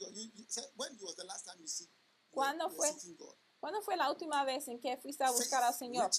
[2.32, 2.96] ¿Cuándo fue?
[3.60, 6.10] ¿Cuándo fue la última vez en que fuiste a buscar al Señor?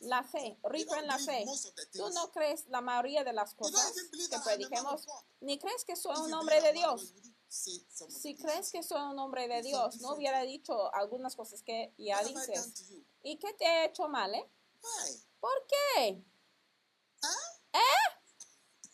[0.00, 1.44] La fe, rico en la fe.
[1.92, 5.06] Tú no crees la mayoría de las cosas que prediquemos,
[5.40, 7.12] ni crees que soy un hombre de Dios.
[7.48, 12.22] Si crees que soy un hombre de Dios, no hubiera dicho algunas cosas que ya
[12.22, 12.74] dices.
[13.22, 14.50] ¿Y qué te he hecho mal, eh?
[14.82, 15.22] Why?
[15.40, 16.24] ¿Por qué?
[17.22, 17.28] Huh?
[17.72, 17.80] ¿Eh?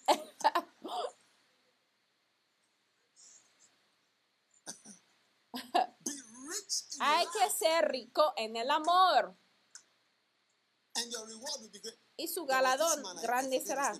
[7.01, 9.37] Hay que ser rico en el amor
[12.17, 13.93] y su I grande será.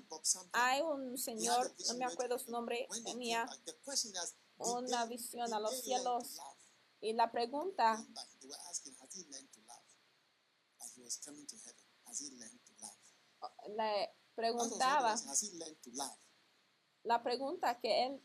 [0.53, 3.49] Hay un señor, no me acuerdo su nombre, tenía
[4.65, 6.39] una visión a los cielos.
[7.01, 9.85] y la pregunta, Came back, They were asking, has he learned to love?
[10.81, 13.03] As he was coming to heaven, has he learned to love?
[13.77, 15.17] le preguntaba,
[17.05, 18.23] la pregunta que él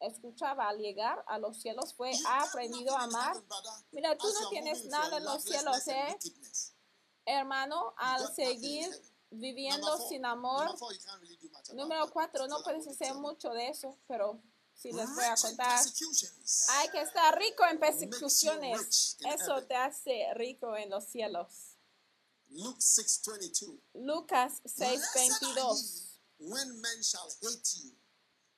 [0.00, 3.36] escuchaba al llegar a los cielos fue, ¿ha aprendido a amar?
[3.90, 6.18] Mira, tú no tienes nada en los cielos, ¿eh?
[7.24, 8.90] Hermano, al seguir
[9.30, 10.74] viviendo sin amor,
[11.72, 14.42] número cuatro, no puedes hacer mucho de eso, pero
[14.74, 15.80] si les voy a contar,
[16.68, 19.16] hay que estar rico en persecuciones.
[19.20, 21.76] Eso te hace rico en los cielos.
[22.48, 23.80] Luke 6:22.
[23.94, 26.10] Lucas Blessed are 6:22.
[26.38, 27.90] ye when men shall hate you.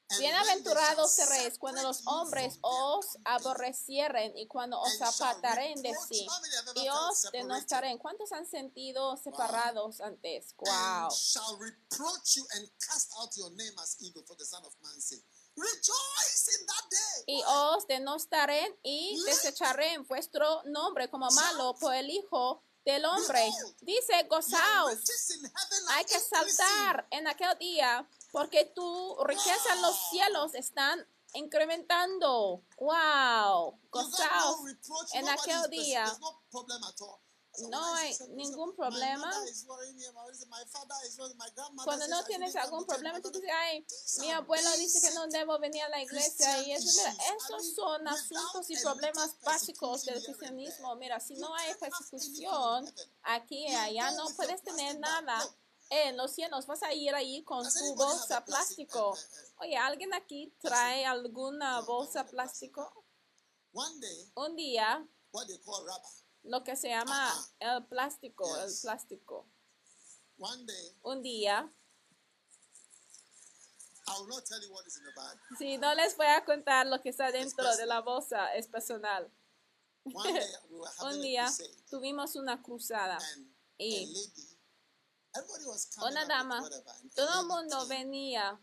[0.08, 5.94] and when they Bienaventurados seréis cuando los hombres os aborrecieren y cuando os apartaren de
[6.08, 6.26] sí
[6.76, 7.98] y os denostaren.
[7.98, 10.54] ¿Cuántos han sentido separados antes?
[10.58, 11.10] Wow.
[17.26, 23.50] Y os denostaren y desecharé en vuestro nombre como malo por el Hijo del Hombre.
[23.80, 24.98] Dice, gozaos.
[25.90, 32.62] Hay que saltar en aquel día porque tu riqueza en los cielos están incrementando.
[32.78, 33.80] Wow.
[33.90, 34.60] Gozaos
[35.14, 36.04] en aquel día.
[37.70, 39.32] No hay ningún "My problema.
[41.84, 43.86] Cuando no tienes algún problema, tú dices, ay,
[44.20, 47.74] mi abuelo dice que no debo venir a la iglesia y eso, mira, issues.
[47.74, 50.94] son asuntos y problemas básicos del cristianismo.
[50.96, 52.92] Mira, si no hay persecución
[53.22, 55.42] aquí y allá, no puedes tener nada.
[55.88, 59.16] En los cielos vas a ir ahí con tu bolsa plástico.
[59.60, 63.04] Oye, ¿alguien aquí trae alguna bolsa plástico?
[64.34, 65.06] Un día,
[66.46, 69.46] lo que se llama el plástico, el plástico.
[71.02, 71.72] Un día,
[75.58, 79.30] si no les voy a contar lo que está dentro de la bolsa, es personal.
[80.04, 81.50] Un día
[81.90, 83.18] tuvimos una cruzada.
[83.78, 84.14] Y
[86.02, 86.66] una dama,
[87.14, 88.58] todo el mundo venía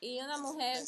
[0.00, 0.84] y una mujer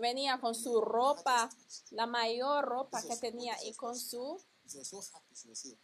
[0.00, 1.50] venía con su ropa,
[1.90, 4.40] la mayor ropa que tenía y con su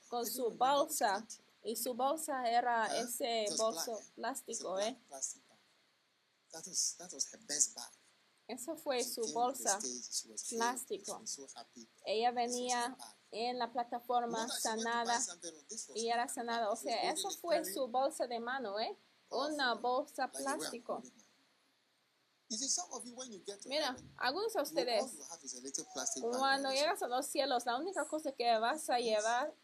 [0.08, 1.26] con su bolsa
[1.62, 4.98] y su bolsa era ese bolso plástico, ¿eh?
[8.48, 9.78] Eso fue su bolsa.
[10.50, 11.22] plástico.
[12.04, 12.96] Ella venía
[13.30, 15.18] en la plataforma sanada
[15.94, 16.70] y era sanada.
[16.70, 18.98] O sea, it fue su bolsa de mano, ¿eh?
[19.30, 21.02] Una bolsa plástico.
[23.68, 25.04] Mira, algunos de ustedes,
[26.20, 29.54] cuando llegas a los cielos, la única cosa que vas a llevar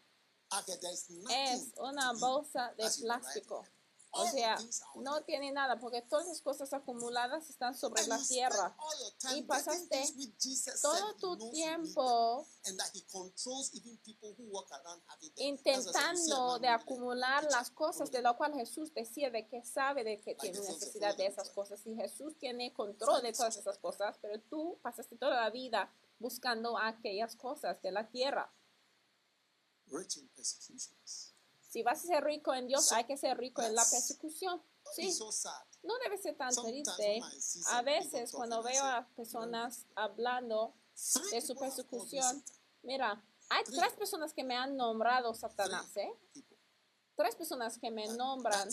[1.09, 3.63] nothing es una bolsa de plástico.
[4.11, 4.57] O sea,
[4.95, 8.75] no tiene nada porque todas las cosas acumuladas están sobre And la tierra.
[9.35, 10.03] Y pasaste
[10.81, 12.45] Todo tu tiempo
[15.35, 20.35] intentando de acumular las cosas de lo cual Jesús decía de que sabe de que
[20.35, 24.79] tiene necesidad de esas cosas y Jesús tiene control de todas esas cosas, pero tú
[24.81, 28.51] pasaste toda la vida buscando aquellas cosas de la tierra.
[29.91, 31.28] rich in persecutions.
[31.69, 34.61] Si vas a ser rico en Dios, So, hay que ser rico en la persecución.
[34.95, 35.29] Sí, so
[35.83, 37.21] no debe ser tan triste.
[37.67, 40.73] A veces cuando veo a personas hablando
[41.31, 42.43] de su persecución,
[42.81, 46.11] mira, hay tres personas que me han nombrado Satanás, ¿eh?
[47.15, 48.69] Tres personas que me nombran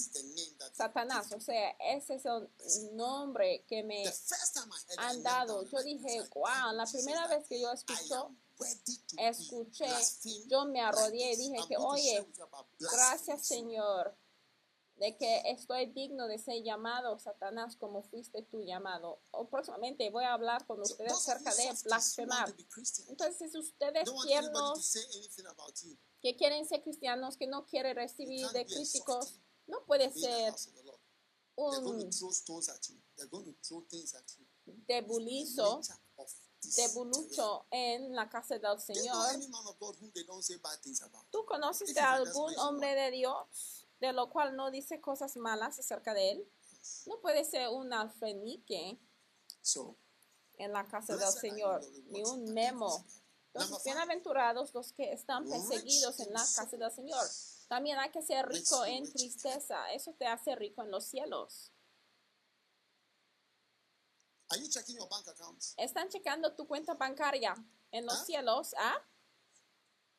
[0.73, 2.49] Satanás, o sea, ese es el
[2.97, 4.05] nombre que me
[4.99, 5.65] han dado.
[5.65, 8.35] Yo dije, wow, la primera vez que yo escucho,
[9.19, 9.87] escuché,
[10.49, 12.27] yo me arrodillé y dije que, oye,
[12.79, 13.47] gracias.
[13.47, 14.17] Señor,
[14.97, 19.21] de que estoy digno de ser llamado Satanás como fuiste tú llamado.
[19.31, 22.55] O próximamente voy a hablar con ustedes acerca de blasfemar.
[23.09, 24.93] Entonces, ustedes anybody to tiernos
[26.23, 30.55] que quieren ser cristianos, que no quieren recibir de críticos, no puede ser
[31.57, 32.11] un
[34.87, 35.81] debulizo,
[36.61, 39.27] This debulucho en la casa del Señor.
[41.31, 45.79] ¿Tú de can just algún hombre de Dios de lo cual no dice cosas malas
[45.79, 46.53] acerca de él?
[47.07, 48.99] No puede ser un alfenique
[50.59, 53.05] en la casa del Señor, ni un memo.
[53.53, 57.27] Entonces, bienaventurados los que están perseguidos en la casa del Señor.
[57.69, 59.93] También hay que ser rico en tristeza.
[59.93, 61.73] Eso te hace rico en los cielos.
[64.51, 65.75] Are you checking your bank accounts?
[65.77, 67.55] Están checando tu cuenta bancaria
[67.91, 68.25] en los ¿Ah?
[68.25, 68.75] cielos.
[68.79, 68.97] ¿ah?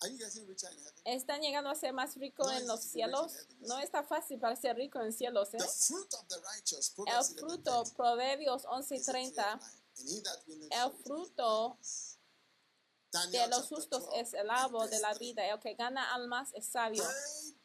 [0.01, 1.01] Are you getting richer in heaven?
[1.05, 3.33] Están llegando a ser más rico No en los cielos.
[3.33, 5.53] heaven, No está fácil para ser rico en cielos.
[5.53, 5.57] ¿eh?
[5.57, 8.61] The fruit of the righteous, El Proverbs 11, fruto, 30, Proverbios
[8.91, 9.65] is a tree of 11:30, life,
[9.99, 11.77] and he that winneth el fruto
[13.31, 15.19] de los justos 12, es el árbol de la 3.
[15.19, 15.45] vida.
[15.47, 17.03] El que gana almas es sabio.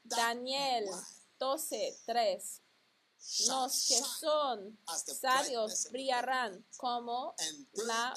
[0.04, 0.94] Daniel you
[1.38, 2.61] 12:3.
[3.46, 4.78] Los que son
[5.20, 7.34] sabios brillarán como
[7.72, 8.14] la,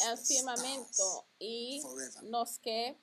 [0.00, 1.82] el firmamento y
[2.22, 2.96] los que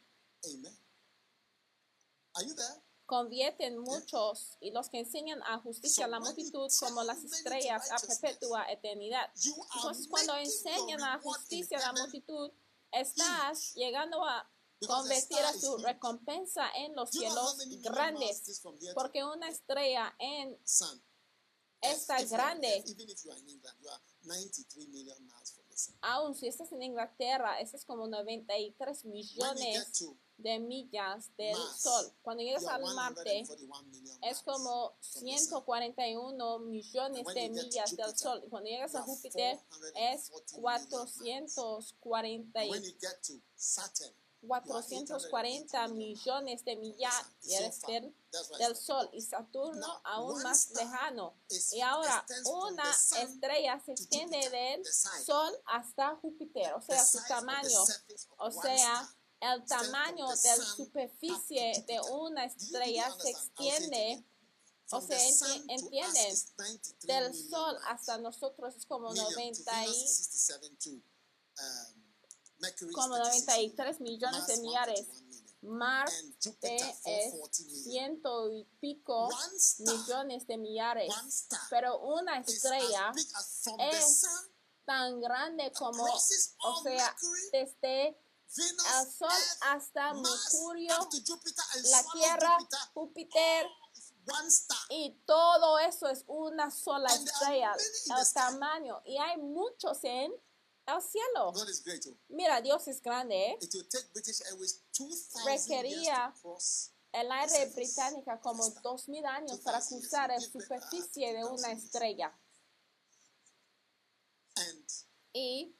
[3.05, 7.97] convierten muchos y los que enseñan a justicia a la multitud como las estrellas a
[7.99, 9.29] perpetua eternidad.
[9.75, 12.51] Entonces cuando enseñan a justicia a la multitud,
[12.91, 18.61] estás llegando a because the convertir a star is su recompensa en los cielos grandes,
[18.93, 21.01] porque una estrella en sun?
[21.81, 25.77] esta grande, Even if you are in England, you are 93 million miles from the
[25.77, 25.95] sun.
[26.01, 30.03] aun si estás en Inglaterra, eso es como 93 When you millones
[30.37, 32.11] de millas del sol.
[32.21, 35.49] Cuando llegas al Marte, 141 million es como from the sun.
[35.53, 38.41] 141 millones de millas del sol.
[38.45, 39.59] Y cuando llegas a Júpiter,
[39.95, 43.41] es 440 million miles.
[44.47, 48.13] 440 And when you get to Saturn, 440 millones de millares del,
[48.59, 51.35] del Sol y Saturno aún más lejano.
[51.71, 57.83] Y ahora una estrella se extiende del Sol hasta Júpiter, o sea, su tamaño,
[58.37, 59.09] o sea,
[59.41, 64.23] el tamaño de la superficie de una estrella se extiende.
[64.91, 65.17] o sea,
[65.67, 66.35] entienden,
[67.03, 70.05] del Sol hasta nosotros es como 90 y,
[72.93, 75.07] como 93 millones de millares.
[75.61, 77.33] Marte es
[77.83, 79.29] ciento y pico
[79.79, 81.13] millones de millares.
[81.69, 83.11] Pero una estrella
[83.91, 84.23] es
[84.85, 87.15] tan grande como, o sea,
[87.51, 89.29] desde el Sol
[89.61, 90.93] hasta Mercurio,
[91.85, 92.57] la Tierra,
[92.93, 93.65] Júpiter,
[94.89, 99.01] y todo eso es una sola estrella, el tamaño.
[99.05, 100.31] Y hay muchos en
[100.87, 101.53] el cielo.
[102.29, 103.51] Mira, Dios es grande.
[103.51, 103.59] ¿eh?
[105.45, 106.33] Requería
[107.11, 112.37] el aire británica como dos mil años para cruzar la superficie de una estrella.
[115.33, 115.75] Y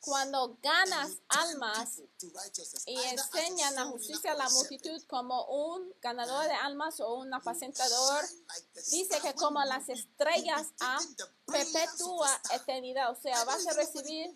[0.00, 2.00] cuando ganas almas
[2.86, 8.24] y enseñan la justicia a la multitud como un ganador de almas o un apacentador,
[8.90, 10.98] dice que como las estrellas a
[11.46, 14.34] perpetua eternidad, o sea, vas a recibir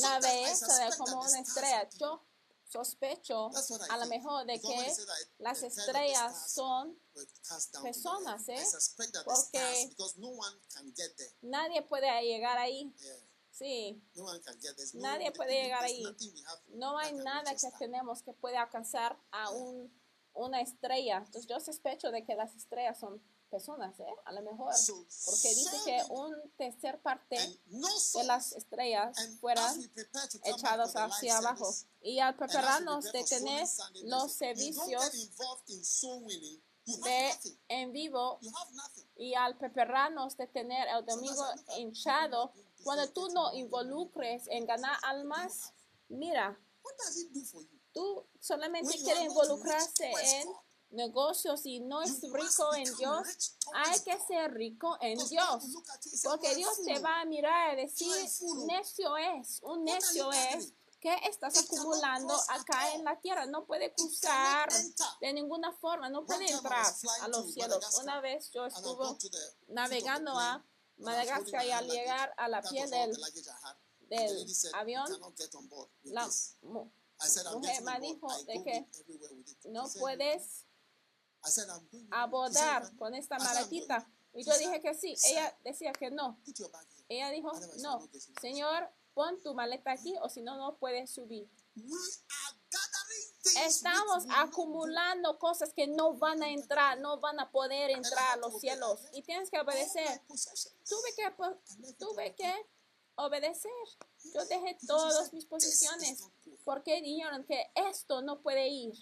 [0.00, 1.88] la belleza de como una estrella.
[1.98, 2.24] Yo
[2.72, 3.50] sospecho
[3.90, 4.96] a lo mejor de que
[5.38, 6.98] las estrellas son
[7.82, 8.64] personas, ¿eh?
[9.26, 9.94] Porque
[11.42, 12.94] nadie puede llegar ahí.
[13.52, 14.02] Sí.
[14.94, 16.02] Nadie puede llegar ahí.
[16.68, 19.92] No hay nada que tenemos que pueda alcanzar a un,
[20.32, 21.18] una estrella.
[21.18, 24.06] Entonces yo sospecho de que las estrellas son personas, ¿eh?
[24.24, 24.72] A lo mejor.
[25.26, 29.78] Porque dice que un tercer parte de las estrellas fueran
[30.44, 31.70] echados hacia abajo.
[32.00, 33.68] Y al prepararnos de tener
[34.04, 35.04] los servicios
[36.84, 37.30] de
[37.68, 38.40] en vivo
[39.16, 41.44] y al prepararnos de tener el domingo
[41.76, 42.52] hinchado,
[42.82, 45.72] cuando tú no involucres en ganar almas,
[46.08, 46.58] mira,
[47.92, 50.48] tú solamente quieres involucrarse en
[50.90, 55.64] negocios y no es rico en Dios, hay que ser rico en Dios.
[56.24, 58.14] Porque Dios te va a mirar y decir,
[58.66, 63.44] necio es, un necio es que estás acumulando acá en la tierra.
[63.46, 64.68] No puede cruzar
[65.20, 66.86] de ninguna forma, no puede entrar
[67.22, 67.98] a los cielos.
[68.00, 69.06] Una vez yo estuve
[69.66, 70.64] navegando a
[70.98, 73.16] Madagascar y al llegar a la piel del,
[74.08, 75.06] del avión,
[76.04, 76.28] la
[77.52, 78.86] mujer me dijo de que
[79.68, 80.64] no puedes
[82.10, 84.08] abordar con esta maletita.
[84.34, 85.14] Y yo dije que sí.
[85.24, 86.40] Ella decía que no.
[87.08, 88.08] Ella dijo, no,
[88.40, 91.50] Señor, pon tu maleta aquí o si no, no puedes subir.
[93.44, 98.60] Estamos acumulando cosas que no van a entrar, no van a poder entrar a los
[98.60, 99.00] cielos.
[99.12, 100.22] Y tienes que obedecer.
[100.88, 102.54] Tuve que, tuve que
[103.16, 103.70] obedecer.
[104.32, 106.24] Yo dejé todas mis posiciones
[106.64, 108.92] porque dijeron que esto no puede ir.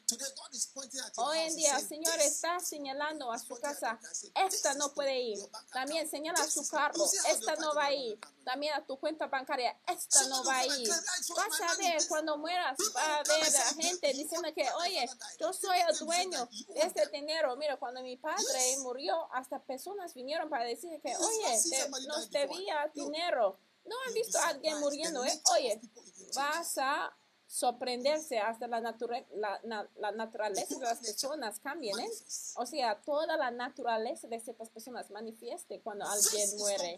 [1.16, 3.98] Hoy en día el Señor está señalando a su casa,
[4.34, 5.38] esta no puede ir.
[5.72, 8.18] También señala a su carro, esta no va a ir.
[8.44, 10.88] También a tu cuenta bancaria, esta no va a ir.
[10.88, 15.08] Vas a ver cuando mueras, va a ver a gente diciendo que, oye,
[15.38, 17.56] yo soy el dueño de este dinero.
[17.56, 21.60] Mira, cuando mi padre murió, hasta personas vinieron para decir que, oye,
[22.06, 23.58] nos debía dinero.
[23.84, 25.42] No han visto a alguien muriendo, ¿eh?
[25.52, 25.80] Oye,
[26.34, 27.12] vas a
[27.50, 32.08] sorprenderse hasta la, la, la, naturaleza de las personas cambien, ¿eh?
[32.54, 36.96] O sea, toda la naturaleza de ciertas personas manifieste cuando alguien muere.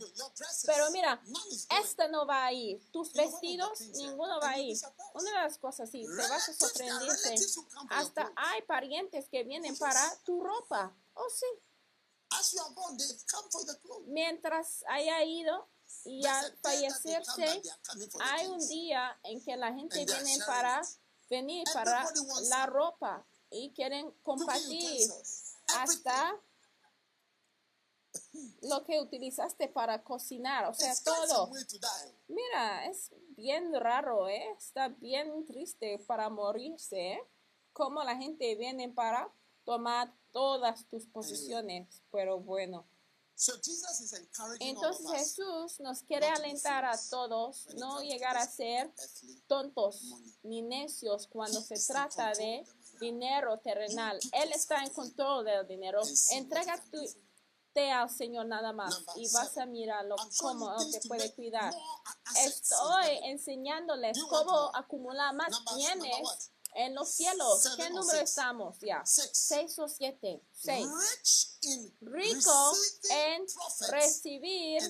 [0.66, 1.22] Pero mira,
[1.82, 2.86] esta no va a ir.
[2.90, 4.76] Tus vestidos, ninguno va a ir.
[5.14, 7.34] Una de las cosas, sí, te vas a sorprenderse.
[7.88, 10.94] Hasta hay parientes que vienen para tu ropa.
[11.14, 11.46] Oh, sí.
[14.06, 15.66] Mientras haya ido,
[16.04, 17.62] y al fallecerse
[18.20, 20.82] hay un día en que la gente viene para
[21.30, 22.06] venir para
[22.48, 25.08] la ropa y quieren compartir
[25.76, 26.40] hasta
[28.62, 31.50] lo que utilizaste para cocinar, o sea, todo.
[32.28, 34.44] Mira, es bien raro, ¿eh?
[34.58, 37.22] Está bien triste para morirse, ¿eh?
[37.72, 39.32] Como la gente viene para
[39.64, 42.86] tomar todas tus posiciones, pero bueno.
[44.60, 48.92] Entonces Jesús nos quiere alentar a todos no llegar a ser
[49.46, 50.02] tontos
[50.42, 52.64] ni necios cuando se trata de
[53.00, 54.18] dinero terrenal.
[54.32, 56.02] Él está en control del dinero.
[56.30, 56.98] Entrega tu,
[57.80, 61.72] al Señor nada más y vas a mirarlo cómo te puede cuidar.
[62.44, 66.51] Estoy enseñándoles cómo acumular más bienes?
[66.74, 67.62] En los cielos.
[67.62, 68.30] Seven ¿Qué número six?
[68.30, 69.04] estamos ya?
[69.04, 69.30] Six.
[69.32, 70.42] Seis o siete.
[70.52, 70.86] Seis.
[70.86, 72.72] Rich in Rico
[73.10, 73.46] en
[73.90, 74.80] recibir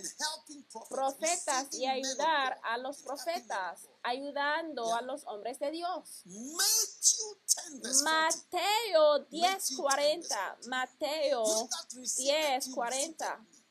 [0.88, 4.96] profetas y ayudar a los profetas, ayudando Yeah.
[4.98, 6.22] a los hombres de Dios.
[6.24, 8.04] Matthew 10 verse 40.
[8.04, 10.56] Mateo Matthew 10:40.
[10.58, 12.90] 10, Mateo He that receiveth me 10:40.
[12.90, 13.62] receiveth me.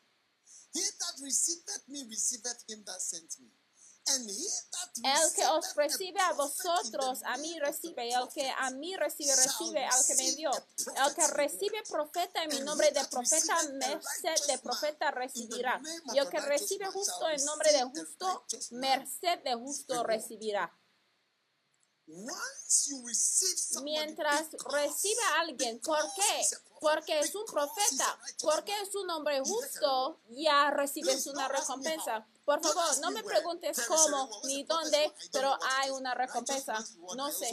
[0.73, 3.49] He that receiveth me receiveth him that sent me.
[5.03, 9.85] El que os recibe a vosotros, a mí recibe, el que a mí recibe, recibe
[9.85, 14.57] al que me a El que recibe profeta en mi nombre de profeta, merced de
[14.59, 15.81] profeta recibirá.
[16.13, 20.71] Y el que recibe justo en nombre de justo, merced de justo recibirá.
[23.83, 26.45] Mientras recibe a alguien, ¿por qué?
[26.79, 32.27] Porque es un profeta, porque es un hombre justo, ya recibes una recompensa.
[32.45, 36.73] Por favor, no me preguntes cómo ni dónde, pero hay una recompensa.
[37.15, 37.49] No sé.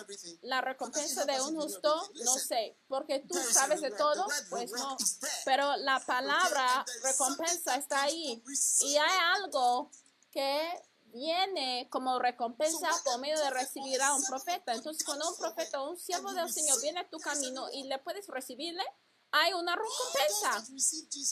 [0.00, 0.36] everything.
[0.42, 2.76] la recompensa de un justo, no sé.
[2.86, 4.96] Porque tú sabes de todo, pues no.
[5.44, 8.42] Pero la palabra recompensa está ahí.
[8.80, 9.90] Y hay algo
[10.30, 10.82] que
[11.12, 14.72] viene como recompensa por medio de recibir a un profeta.
[14.72, 17.98] Entonces, cuando un profeta o un siervo del Señor viene a tu camino y le
[17.98, 18.84] puedes recibirle,
[19.32, 20.64] hay una recompensa.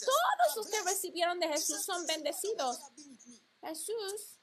[0.05, 2.77] Todos los que recibieron de Jesús son bendecidos.
[2.77, 4.39] "Whoever have been with me, Jesús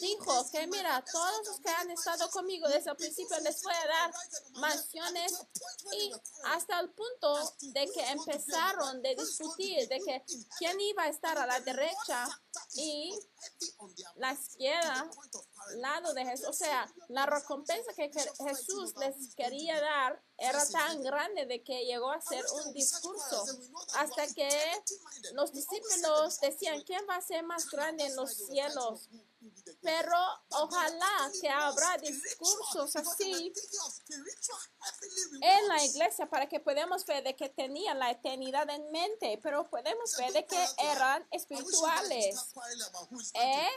[0.00, 3.86] dijo que mira, todos los que han estado conmigo desde el principio les voy a
[3.86, 4.14] dar
[4.52, 5.32] mansiones
[5.92, 6.12] y
[6.44, 10.24] hasta el punto de que empezaron de discutir de que
[10.58, 12.28] quién iba a estar a la derecha
[12.74, 13.12] y
[14.16, 15.10] la izquierda.
[15.76, 16.48] Lado de Jesús.
[16.48, 22.10] O sea, la recompensa que Jesús les quería dar era tan grande de que llegó
[22.10, 23.44] a ser un discurso
[23.96, 24.50] hasta que
[25.32, 29.08] los discípulos decían, ¿quién va a ser más grande en los cielos?
[29.82, 30.16] Pero
[30.50, 33.52] ojalá que habrá discursos así
[35.40, 39.68] en la iglesia para que podamos ver de que tenían la eternidad en mente, pero
[39.68, 42.52] podemos ver de que eran espirituales,
[43.34, 43.68] ¿eh?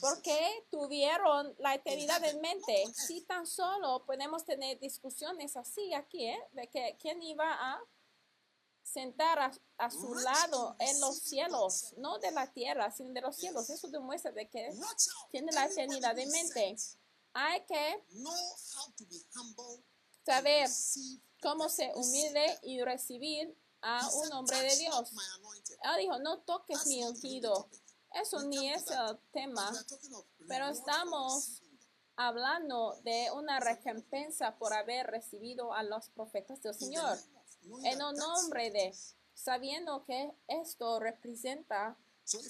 [0.00, 2.84] porque tuvieron la eternidad en mente.
[2.94, 6.48] Si tan solo podemos tener discusiones así aquí, ¿eh?
[6.52, 7.80] de que quién iba a
[8.84, 13.34] sentar a, a su lado en los cielos, no de la tierra, sino de los
[13.34, 13.68] cielos.
[13.70, 14.70] Eso demuestra de que
[15.30, 16.76] tiene la eternidad en is mente.
[17.32, 20.68] Hay que know how to be humble and saber
[21.42, 24.94] cómo se humilde y recibir a un hombre de "Touch Dios.
[24.94, 27.68] not my anointed." Él dijo, no toques mi ungido.
[28.12, 29.72] Eso ni es el tema,
[30.46, 31.60] pero estamos
[32.16, 37.18] hablando de una recompensa por haber recibido a los profetas del Señor.
[37.84, 38.94] En that's nombre de,
[39.34, 41.96] sabiendo que esto representa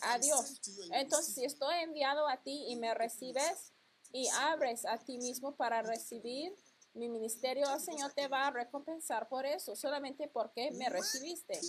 [0.03, 0.61] a Dios.
[0.93, 3.73] Entonces, si estoy enviado a ti y me recibes
[4.13, 6.55] y abres a ti mismo para recibir
[6.95, 11.61] mi ministerio, el Señor te va a recompensar por eso, solamente porque me recibiste.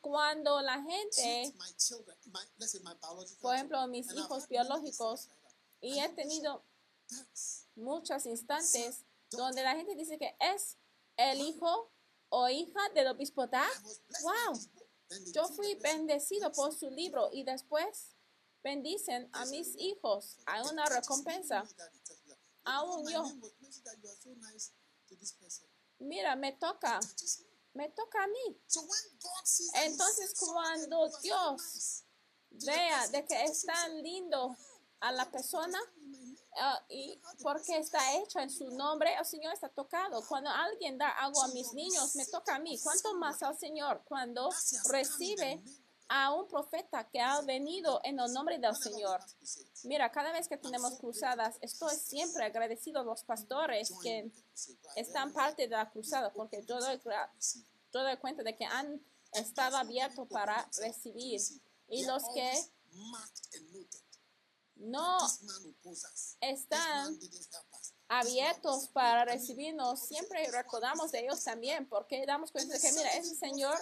[0.00, 1.52] Cuando la gente,
[3.40, 5.28] por ejemplo, mis hijos biológicos,
[5.80, 6.64] y he tenido
[7.74, 10.76] muchos instantes donde la gente dice que es
[11.16, 11.90] el hijo
[12.30, 13.48] o hija blessed by
[14.22, 14.58] wow,
[15.32, 18.14] yo fui bendecido por su libro y después
[18.62, 20.36] bendicen a mis hijos.
[20.46, 21.64] Hay una recompensa.
[22.64, 23.24] Aún yo.
[26.00, 27.00] Mira, me toca,
[27.72, 28.60] me toca a mí.
[29.74, 32.04] Entonces, cuando Dios
[32.50, 34.56] Vea de que es tan lindo
[35.00, 35.78] a la persona
[36.58, 40.22] ah, y porque está hecho en su nombre, el Señor está tocado.
[40.26, 42.78] Cuando alguien da algo a mis niños, me toca a mí.
[42.82, 44.50] ¿Cuánto más al Señor cuando
[44.90, 45.62] recibe
[46.08, 49.20] a un profeta que ha venido en el nombre del Señor?
[49.84, 54.30] Mira, cada vez que tenemos cruzadas, estoy siempre agradecido a los pastores que
[54.96, 57.00] están parte de la cruzada, porque yo doy,
[57.92, 59.00] yo doy cuenta de que han
[59.32, 61.40] estado abiertos para recibir.
[61.88, 62.52] Y los que
[64.78, 65.18] no
[66.40, 67.18] están
[68.08, 73.34] abiertos para recibirnos, siempre recordamos de ellos también, porque damos cuenta de que, mira, ese
[73.34, 73.76] Señor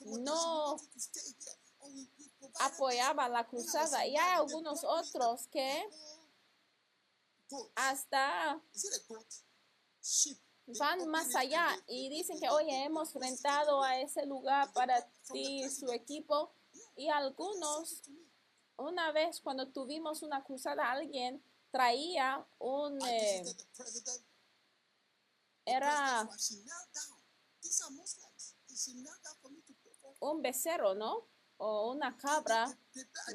[0.00, 0.76] no
[2.60, 5.84] apoyaba la cruzada y hay algunos otros que
[7.74, 8.60] hasta
[10.78, 15.90] van más allá y dicen que, oye, hemos rentado a ese lugar para ti su
[15.92, 16.52] equipo.
[16.96, 18.02] Y algunos,
[18.76, 22.98] una vez cuando tuvimos una cruzada, alguien traía un...
[23.06, 23.44] eh,
[25.64, 26.28] era
[30.20, 31.26] un becerro, ¿no?
[31.58, 32.78] O una cabra,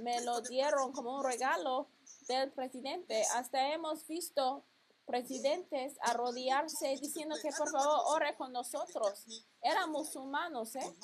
[0.02, 1.89] me lo dieron como un regalo
[2.28, 3.24] del presidente.
[3.34, 4.64] Hasta hemos visto
[5.06, 9.26] presidentes arrodillarse diciendo que por favor ore con nosotros.
[9.62, 10.96] Eran musulmanos, ¿eh?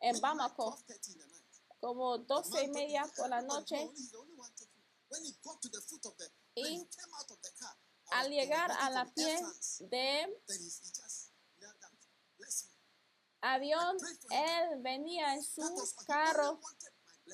[0.00, 0.78] En Bamako,
[1.84, 3.90] como The doce y man media por la noche.
[6.54, 6.88] Y
[8.10, 9.38] al llegar a la pie
[9.80, 10.40] de
[13.42, 13.96] avión,
[14.30, 15.62] él venía en su
[16.06, 16.58] carro.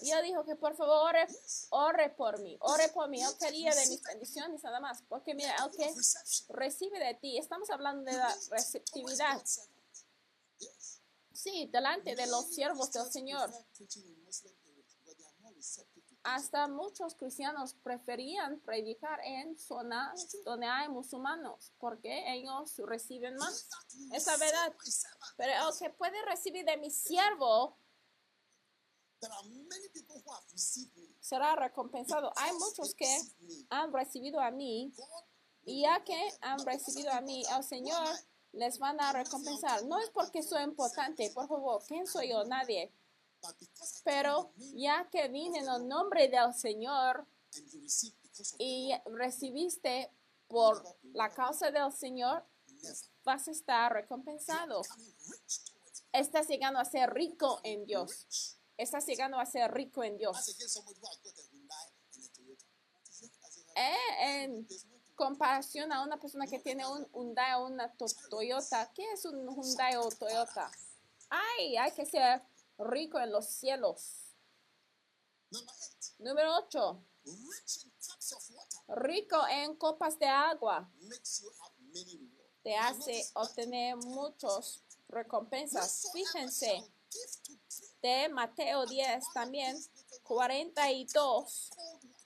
[0.03, 1.27] Yo dijo que por favor ore,
[1.71, 3.21] ore por mí, ore por mí.
[3.21, 5.93] Yo quería de mis bendiciones nada más, porque mira, aunque
[6.49, 9.43] recibe de ti, estamos hablando de la receptividad.
[11.43, 13.49] Sí, delante de los siervos del Señor.
[13.49, 16.10] prefer preaching in Muslim areas, but they are more receptive to teaching.
[16.23, 23.51] Hasta muchos cristianos preferían predicar en zonas donde hay musulmanos, porque ellos reciben más.
[23.51, 24.77] Yes, that you Es la receive verdad.
[25.37, 27.79] Pero que puede recibir de mi siervo
[31.21, 32.33] será recompensado.
[32.37, 33.21] Hay muchos que
[33.71, 34.93] han recibido a mí
[35.65, 38.09] y ya que han recibido a mí, al Señor
[38.53, 39.85] les van a recompensar.
[39.85, 42.45] No es porque soy importante, por favor, ¿quién soy yo?
[42.45, 42.93] Nadie.
[44.05, 47.27] Pero ya que vine en el nombre del Señor
[48.59, 50.11] y recibiste
[50.49, 50.83] por
[51.15, 52.45] la causa del Señor,
[53.25, 54.83] vas a estar recompensado.
[56.13, 58.57] Estás llegando a ser rico en Dios.
[58.77, 60.57] Estás llegando a ser rico en Dios.
[63.77, 64.67] Eh, en
[65.15, 69.47] comparación a una persona que tiene un Hyundai o una to- Toyota, ¿qué es un
[69.55, 70.71] Hyundai o Toyota?
[71.29, 72.43] Ay, hay que ser
[72.81, 74.35] rico en los cielos.
[76.19, 77.05] Número 8.
[77.25, 80.89] rich in cups of water Rico en copas de agua.
[82.63, 86.09] Te hace obtener that muchos recompensas.
[86.13, 86.85] Fíjense,
[88.03, 89.77] de Mateo 10 también,
[90.23, 91.71] 42.
[91.75, 92.21] cold water.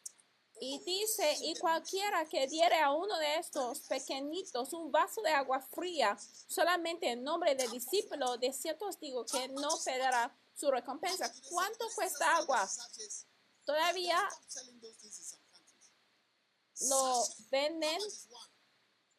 [0.60, 5.60] Y dice, y cualquiera que diere a uno de estos pequeñitos un vaso de agua
[5.60, 11.32] fría, solamente en nombre del discípulo, de cierto os digo que no perderá su recompensa.
[11.50, 12.68] ¿Cuánto cuesta agua?
[13.64, 14.18] Todavía
[16.88, 18.00] lo venden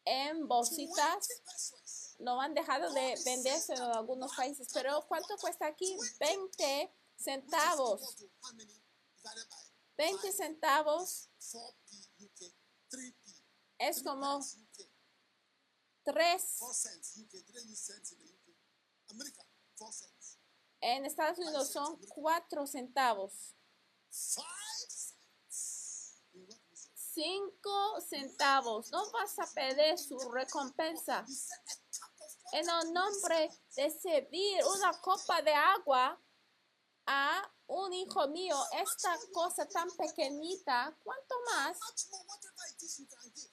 [0.05, 2.15] en bolsitas, 20 pesos.
[2.19, 5.97] lo han dejado de venderse en algunos países, pero ¿cuánto cuesta aquí?
[6.19, 8.01] 20 centavos.
[8.01, 8.81] Which is equal to how many
[9.25, 9.65] divided by
[9.95, 12.53] 20 centavos 4p UK,
[12.91, 13.43] 3p.
[13.79, 14.87] es 3 como pence UK,
[16.03, 16.59] 3
[20.85, 23.55] en Estados Unidos son 4 centavos.
[24.09, 24.45] 5
[24.87, 26.21] cents.
[26.31, 26.91] You will not miss it.
[26.95, 28.91] 5 centavos.
[28.91, 31.25] No vas a perder su recompensa.
[32.51, 36.21] En el nombre de servir una copa de agua
[37.07, 41.77] a un hijo mío, esta cosa tan pequeñita, ¿cuánto más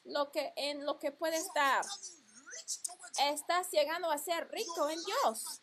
[0.04, 1.84] lo que en lo que puedes dar?
[3.18, 5.62] Estás llegando a ser rico en Dios.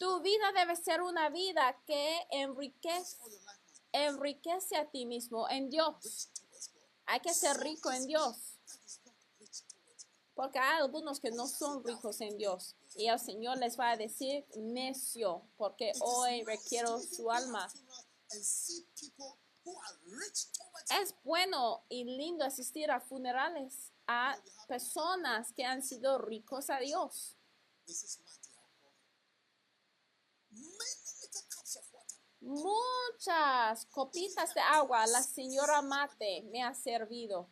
[0.00, 3.18] Tu vida debe ser una vida que enriquece,
[3.92, 6.30] enriquece a ti mismo en Dios.
[7.04, 8.56] Hay que ser rico en Dios.
[10.34, 12.76] Porque hay algunos que no son ricos en Dios.
[12.96, 17.68] Y el Señor les va a decir necio, porque hoy requiero su alma.
[20.98, 24.34] Es bueno y lindo asistir a funerales a
[24.66, 27.36] personas que han sido ricos a Dios.
[32.40, 37.48] Muchas copitas de agua la señora Mate me ha servido.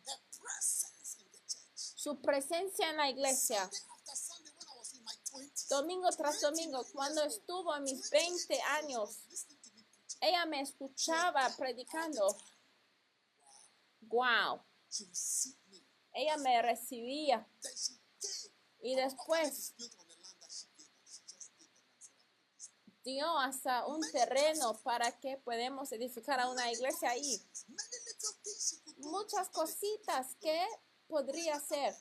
[1.75, 5.67] Su presencia en la iglesia, Sunday after Sunday when I was in my 20s.
[5.69, 9.09] domingo tras 20 domingo, cuando estuvo en mis 20 20 years old, años,
[10.21, 12.35] ella me escuchaba predicando.
[14.01, 14.61] Wow,
[16.13, 17.47] ella me recibía.
[18.81, 19.73] Y después
[23.09, 27.41] dio hasta un terreno para que podamos edificar a una iglesia ahí.
[28.97, 30.65] Muchas cositas que
[31.07, 31.95] podría remember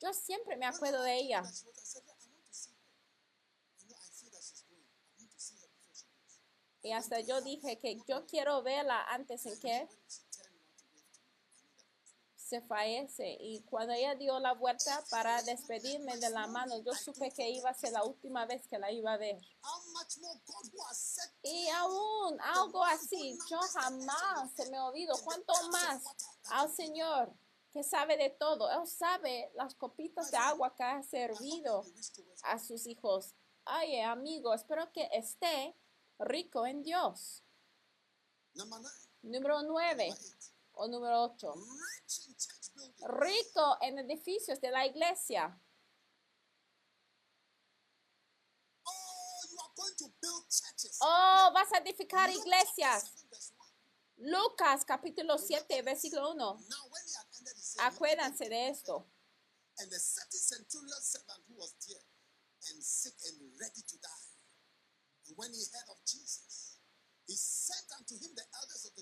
[0.00, 1.42] Yo siempre me acuerdo de ella.
[1.42, 2.84] that she was- I said, "Yeah, I want to see her.
[3.80, 4.84] You know, I feel that she's going.
[5.18, 6.82] I want to see her before she goes.
[6.82, 10.76] Y hasta yo dije que yo quiero verla antes en que When she turned around
[10.76, 12.33] to wave to me, I knew that was me.
[12.44, 13.36] Se fallece.
[13.40, 17.70] Y cuando ella dio la vuelta para despedirme de la mano, yo supe que iba
[17.70, 19.40] a ser la última vez que la iba a ver.
[21.42, 25.16] Y aún algo así, yo jamás se me olvido.
[25.24, 26.02] ¿Cuánto más
[26.50, 27.32] al Señor
[27.72, 28.70] que sabe de todo.
[28.70, 31.84] Él sabe las copitas de agua que ha servido
[32.44, 33.34] a sus hijos.
[33.64, 35.74] Ay, amigo, espero que esté
[36.20, 37.42] rico en Dios.
[39.22, 40.14] Número nueve.
[40.76, 41.54] O número ocho.
[41.54, 43.08] Rich in church building.
[43.20, 45.60] Rico en edificios de la iglesia.
[51.00, 53.04] Oh, vas a edificar iglesias.
[53.04, 53.74] chapter 7 verse 1.
[54.16, 56.38] Lucas capítulo 7, versículo 1.
[56.38, 59.06] Now, when he had ended, he said, Acuérdense de esto.
[59.76, 59.90] And
[65.36, 66.78] when he heard of Jesus,
[67.26, 68.44] he sent unto him the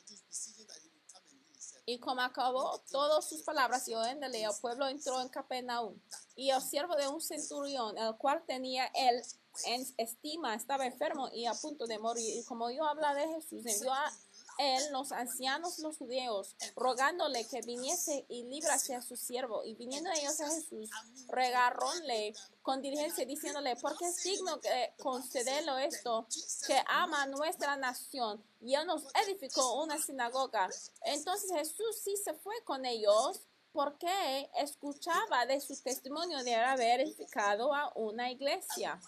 [0.09, 1.72] Jews, beseeching that he would come and heal his servant.
[1.85, 5.99] Y como acabó todas sus palabras y oyéndole, el pueblo entró en Capernaum.
[6.37, 9.21] Y el siervo de un centurión, el cual tenía él
[9.65, 12.39] en estima, estaba enfermo y a punto de morir.
[12.39, 14.13] Y como yo habla de Jesús, envió a
[14.59, 19.65] él los ancianos los judíos, rogándole que viniese y librase a su siervo.
[19.65, 20.91] Y viniendo ellos a Jesús,
[21.29, 26.27] regarónle con diligencia, diciéndole, porque es digno que concederlo esto,
[26.67, 28.43] que ama nuestra nación.
[28.61, 30.69] Y él nos edificó una sinagoga.
[31.03, 33.41] Entonces Jesús sí se fue con ellos
[33.73, 39.01] porque escuchaba de su testimonio de haber edificado a una iglesia.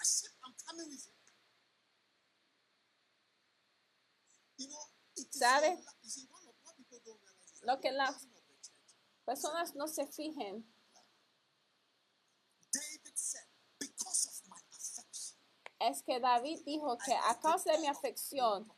[4.56, 4.83] Is
[5.30, 5.82] ¿Sabe?
[7.62, 8.26] Lo que las
[9.24, 10.70] personas no se fijen.
[15.78, 18.72] Es que David dijo que a causa de mi afección,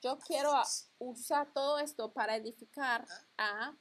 [0.00, 0.52] yo quiero
[0.98, 3.76] usar todo esto para edificar a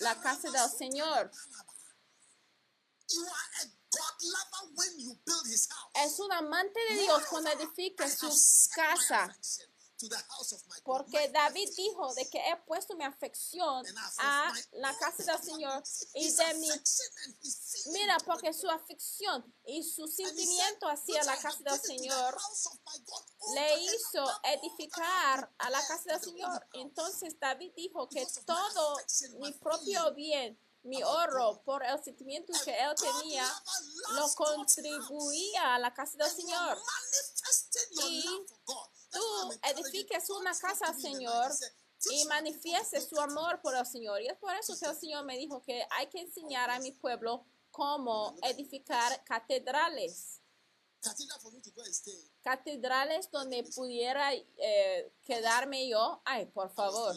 [0.00, 1.30] la casa del Señor.
[3.94, 5.90] You are a God lover when you build his house.
[5.94, 8.28] Es un amante de Dios cuando edifica su
[8.74, 9.34] casa.
[10.84, 13.84] Porque David dijo de que he puesto mi afección
[14.18, 15.82] a la casa del Señor
[16.14, 16.70] y de mi
[17.86, 22.38] Mira, porque su afección y su sentimiento hacia "Which la casa del Señor
[23.54, 26.48] le hizo edificar a la casa del the Señor.
[26.48, 28.98] holy house." Entonces David dijo que todo
[29.40, 30.56] mi propio bien,
[30.88, 31.62] mi God.
[31.64, 33.46] por el sentimiento que él tenía,
[34.14, 36.78] lo contribuía a la casa del Señor.
[38.08, 38.24] Y
[39.10, 41.52] Tú edifiques una casa Señor night.
[41.52, 44.22] He said, "Teach y manifieste su amor cathedrals." por el Señor.
[44.22, 46.92] Y es por eso que el Señor me dijo que hay que enseñar a mi
[46.92, 50.40] pueblo cómo edificar catedrales.
[52.42, 56.20] Catedrales donde pudiera eh, quedarme yo.
[56.24, 57.14] Ay, por favor.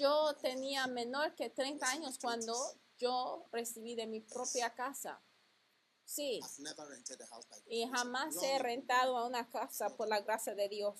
[0.00, 2.54] Yo tenía menor que 30 años cuando
[2.98, 5.20] yo recibí de mi propia casa.
[6.06, 6.40] Sí,
[7.68, 10.96] y jamás he rentado a una casa por la gracia de Dios.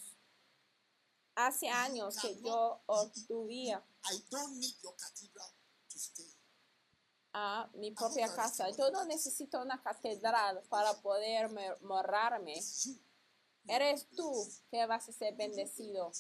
[1.34, 3.82] Hace años que yo obtuvía
[7.32, 8.68] a mi propia casa.
[8.70, 12.62] Yo no necesito una catedral para poder me- morarme.
[13.66, 16.12] Eres tú que vas a ser bendecido.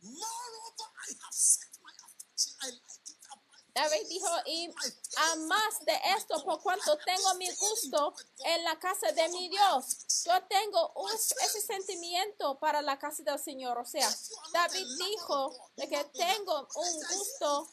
[0.00, 2.54] Moreover, I have set my affection.
[2.60, 3.18] I like it.
[3.32, 4.70] up my David dijo, y
[5.16, 8.14] a más de esto, por cuanto tengo mi gusto
[8.44, 13.38] en la casa de mi Dios, yo tengo un- ese sentimiento para la casa del
[13.38, 13.78] Señor.
[13.78, 14.08] O sea,
[14.52, 17.70] David dijo de que tengo un gusto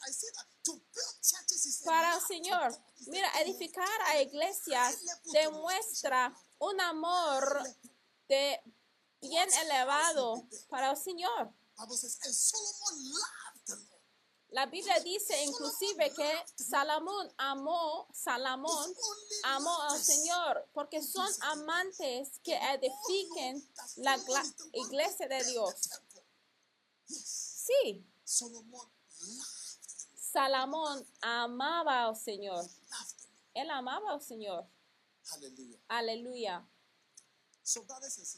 [1.84, 2.78] para el Señor.
[3.06, 4.96] Mira, edificar a iglesias
[5.32, 7.62] demuestra un amor
[8.28, 8.60] de
[9.20, 11.52] bien elevado para el Señor.
[11.78, 14.00] Bible says, and Solomon loved the Lord.
[14.50, 18.94] La Biblia dice inclusive que Salomón amó, Salomón
[19.44, 23.64] amó al Señor porque son amantes que edifiquen
[23.96, 24.18] la
[24.72, 25.74] iglesia de Dios.
[27.06, 28.04] Sí,
[30.16, 32.64] Salomón amaba al Señor.
[33.54, 34.66] Él amaba al Señor.
[35.88, 36.66] Aleluya.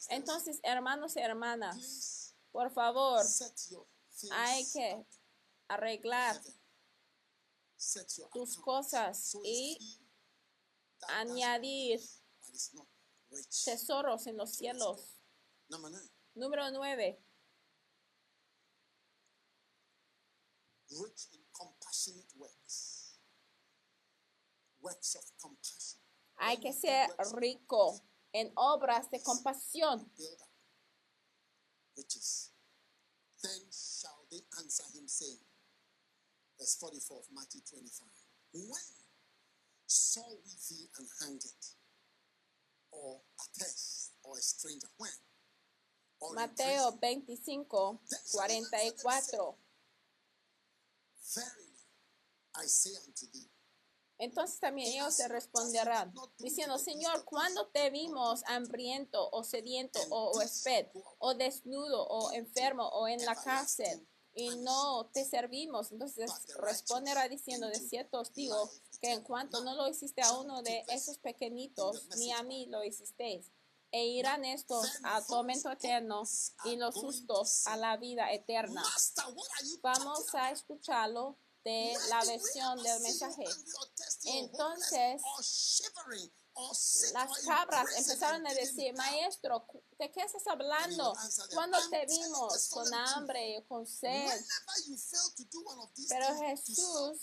[0.09, 3.25] Entonces, hermanos y hermanas, por favor,
[4.33, 5.07] hay que
[5.75, 6.41] arreglar
[8.33, 10.01] tus cosas y
[11.09, 12.01] añadir
[13.65, 15.17] tesoros en los cielos.
[16.35, 17.25] Número 9.
[21.01, 23.19] rich in compassionate works.
[24.81, 26.01] Works of compassion.
[26.39, 27.09] Hay que ser
[27.41, 28.01] rico
[28.33, 30.11] en obras de compasión.
[33.43, 35.39] Then shall they answer him, saying,
[36.59, 38.09] verse 44 of Matthew 25,
[38.53, 38.89] When
[39.87, 41.45] saw we thee and hanged,
[42.93, 44.89] or a thirst, or a stranger?
[44.97, 45.11] When?
[46.23, 47.67] or Mateo prison.
[47.69, 49.55] 25, 44.
[51.35, 51.73] Verily,
[52.57, 53.49] I say unto thee,
[54.19, 60.87] Entonces también ellos te responderán, diciendo, Señor, ¿cuándo te vimos hambriento o sediento o huésped
[61.19, 65.93] o desnudo o enfermo o en la cárcel y no te servimos?
[65.93, 68.71] Entonces responderá diciendo, de cierto os digo
[69.01, 72.83] que en cuanto no lo hiciste a uno de esos pequeñitos, ni a mí lo
[72.85, 73.51] hicisteis.
[73.91, 76.23] E irán estos a tormento eterno
[76.65, 78.83] y los justos a la vida eterna.
[79.83, 83.45] Vamos a escucharlo de la versión del mensaje.
[84.25, 85.23] Entonces,
[87.15, 89.67] Las cabras empezaron a decir, maestro,
[89.99, 91.15] ¿de qué estás hablando?
[91.55, 94.45] Cuando te vimos con hambre o con sed?
[96.09, 97.19] Pero Jesús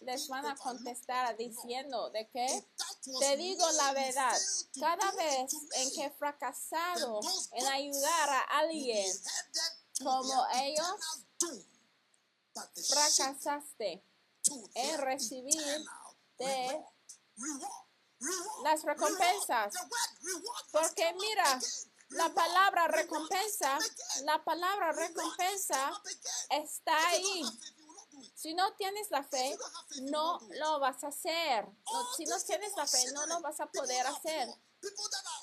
[0.00, 2.68] Les van a contestar diciendo de que
[3.20, 4.38] te digo la verdad,
[4.78, 7.20] cada vez en que he fracasado
[7.52, 9.10] en ayudar a alguien
[10.02, 11.24] como ellos,
[12.88, 14.04] fracasaste
[14.74, 15.84] en recibir
[16.38, 16.84] de
[18.62, 19.74] las recompensas.
[20.72, 21.60] Porque mira,
[22.10, 23.78] la palabra recompensa,
[24.22, 26.02] la palabra recompensa
[26.50, 27.44] está ahí.
[28.34, 29.56] Si no tienes la fe,
[30.02, 31.66] no lo vas a hacer.
[31.66, 34.48] No, si no tienes la fe, no lo vas a poder hacer.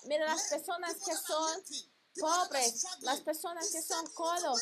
[0.05, 1.63] Mira las personas que son
[2.19, 4.61] pobres, las personas que son codos.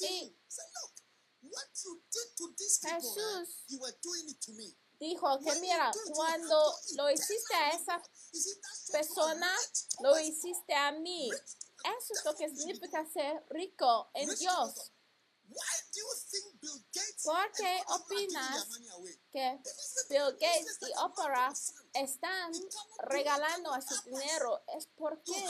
[0.00, 0.36] Y
[2.80, 3.64] Jesús
[5.08, 8.02] dijo que mira, cuando lo hiciste a esa
[8.90, 9.50] persona,
[10.00, 11.30] lo hiciste a mí.
[11.30, 14.92] Eso es lo que significa ser rico en Dios.
[17.24, 18.68] ¿Por qué opinas
[19.30, 19.60] que
[20.08, 21.52] Bill Gates y Oprah
[21.94, 22.52] están
[22.98, 24.62] regalando a su dinero?
[24.76, 25.46] Es porque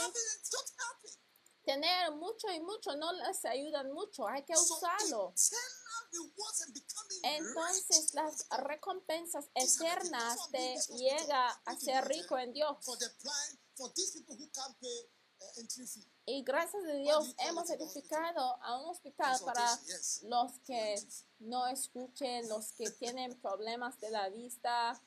[1.64, 5.34] tener mucho y mucho no les ayudan mucho, hay que usarlo.
[7.22, 12.76] Entonces las recompensas eternas te llega a ser rico en Dios.
[16.26, 19.78] Y gracias a Dios hemos edificado a un hospital para
[20.22, 20.94] los que
[21.40, 25.00] no escuchen, los que tienen problemas de la vista,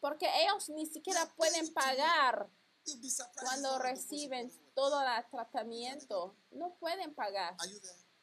[0.00, 2.50] porque ellos ni siquiera pueden pagar
[3.40, 6.36] cuando reciben todo el tratamiento.
[6.50, 7.56] No pueden pagar.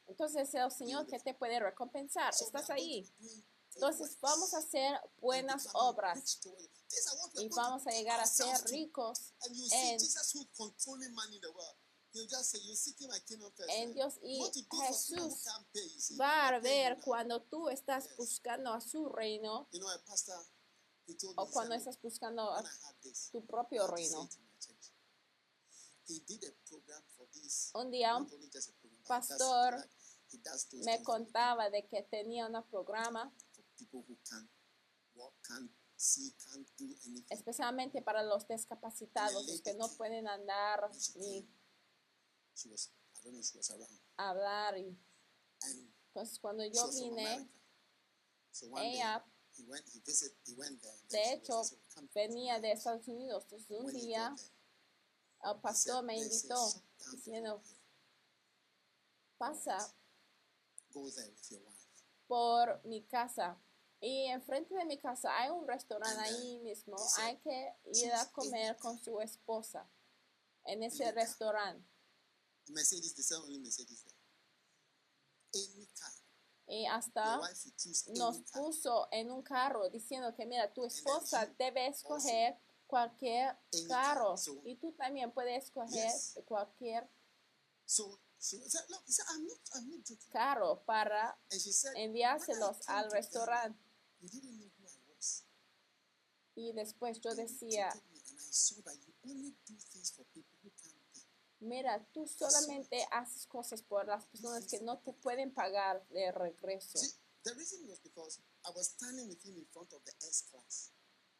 [0.07, 2.33] Entonces el Señor que te puede recompensar.
[2.33, 3.09] Estás ahí.
[3.75, 6.39] Entonces vamos a hacer buenas obras
[7.35, 9.33] y vamos a llegar a ser ricos
[9.71, 9.99] en,
[13.69, 14.15] en Dios.
[14.23, 14.41] Y
[14.87, 15.45] Jesús
[16.19, 19.67] va a ver cuando tú estás buscando a su reino
[21.35, 22.63] o cuando estás buscando a
[23.31, 24.27] tu propio reino.
[27.73, 28.29] Un día un
[29.07, 29.75] pastor
[30.85, 33.33] me contaba de que tenía un programa
[37.29, 41.47] especialmente para los discapacitados, los que no pueden andar ni
[44.17, 44.77] hablar.
[44.77, 44.97] Y,
[46.07, 47.49] entonces, cuando yo vine,
[48.77, 49.25] ella,
[51.09, 51.61] de hecho,
[52.13, 53.43] venía de Estados Unidos.
[53.43, 54.35] Entonces, un día,
[55.43, 56.57] el pastor me invitó
[57.11, 57.61] diciendo,
[59.37, 59.77] pasa
[62.27, 63.59] por mi casa.
[63.99, 66.95] Y enfrente de mi casa hay un restaurante ahí mismo.
[67.19, 69.89] Hay que ir a comer con su esposa
[70.65, 71.87] en ese restaurante.
[76.67, 77.39] Y hasta
[78.15, 83.57] nos puso en un carro diciendo que mira, tu esposa debe escoger cualquier
[83.87, 84.35] carro.
[84.63, 86.11] Y tú también puedes escoger
[86.45, 87.07] cualquier
[90.31, 91.37] carro para
[91.95, 93.79] enviárselos al restaurante.
[96.55, 97.89] Y después yo decía,
[101.59, 106.99] mira, tú solamente haces cosas por las personas que no te pueden pagar de regreso.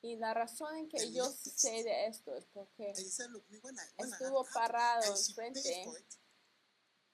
[0.01, 5.97] Y la razón en que yo sé de esto es porque estuvo parado enfrente for
[5.97, 6.05] it,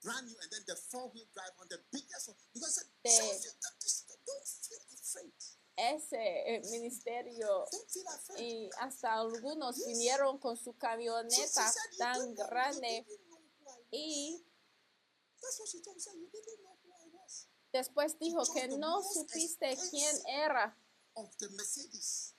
[0.02, 2.36] brand new, and then the four-wheel drive on the biggest one.
[2.52, 5.32] Because I de said, "Some of you don't, just don't feel afraid.
[5.76, 7.66] ese eh, ministerio
[8.38, 13.06] y hasta algunos vinieron con su camioneta tan grande
[13.90, 14.46] y
[17.72, 20.78] después dijo que no supiste quién era.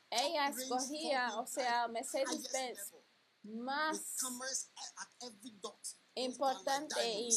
[0.09, 3.63] Ella escogía, o sea, drive, Mercedes highest Benz, level.
[3.65, 3.97] más
[6.15, 7.29] importante y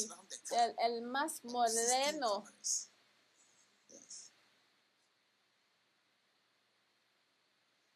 [0.53, 2.45] el, el más 16 moderno.
[2.45, 2.91] cameras.
[3.89, 4.33] Yes.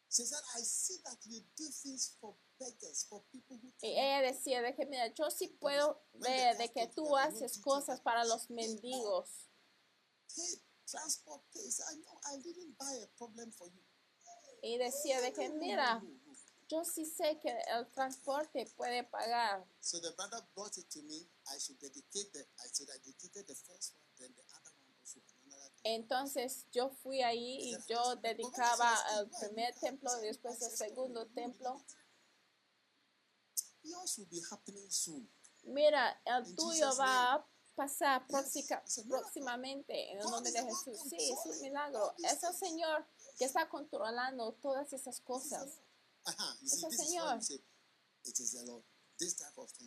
[0.09, 4.21] She said, I see that you do things for beggars, for people who Y ella
[4.21, 8.49] decía de que, mira, yo sí puedo ver de que tú haces cosas para los
[8.49, 9.29] mendigos.
[10.85, 11.41] transport.
[11.55, 13.81] I know I didn't buy a problem for you.
[14.63, 16.01] Y decía de que, mira,
[16.69, 19.67] yo sí sé que el transporte puede pagar.
[19.81, 21.27] So the brother brought it to me.
[21.53, 22.39] I should dedicate the.
[22.39, 25.19] I said I dedicated the first one, then the other one also.
[25.83, 31.83] Entonces yo fui ahí y yo dedicaba al primer templo y después el segundo templo.
[33.83, 35.29] Yours will be happening soon.
[35.63, 37.45] Mira, el tuyo va a
[37.75, 41.01] pasar próximamente en el nombre de Jesús.
[41.09, 42.15] Sí, es un milagro.
[42.19, 43.05] Es el Señor
[43.37, 45.79] que está controlando todas esas cosas.
[46.63, 47.39] Es el Señor.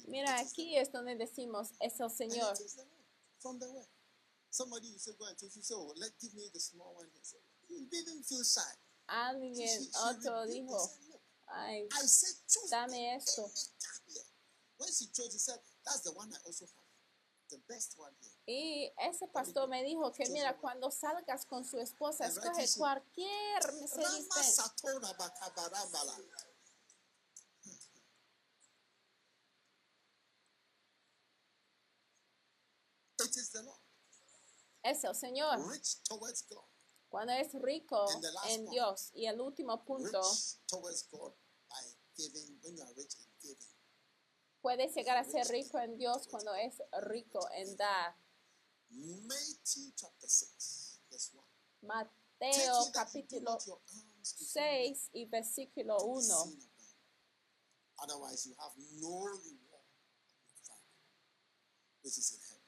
[0.07, 2.57] Mira, aquí es donde decimos, es el Señor.
[9.09, 10.91] Alguien otro dijo,
[11.47, 11.89] ay,
[12.71, 13.51] dame esto.
[14.79, 16.85] When she chose, he said, that's the one I also have.
[17.49, 18.36] The best one here.
[18.47, 23.75] Y ese pastor me dijo que mira, cuando salgas con su esposa, escoge cualquier
[33.63, 33.81] Lord.
[34.83, 35.59] Es el Señor.
[37.09, 38.07] Cuando es rico
[38.49, 38.71] en.
[38.71, 39.11] Dios.
[39.15, 40.21] Y el último punto,
[44.61, 48.17] puedes llegar a ser rico en Dios cuando es rico en dar.
[48.91, 52.07] Matthew chapter 6, verse 1.
[52.41, 56.23] Take Mateo capítulo not your alms before men 6 y versículo to be 1.
[56.23, 56.47] seen of
[56.79, 56.95] men.
[58.03, 59.87] Otherwise, you have no reward
[62.03, 62.63] which is in heaven.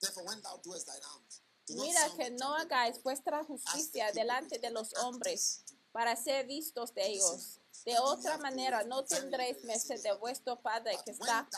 [0.00, 4.92] Therefore, when thou doest thine alms, Mira que no hagáis vuestra justicia delante de los
[4.94, 7.60] hombres para ser vistos de ellos.
[7.84, 11.48] De otra manera no tendréis merced de vuestro Padre que está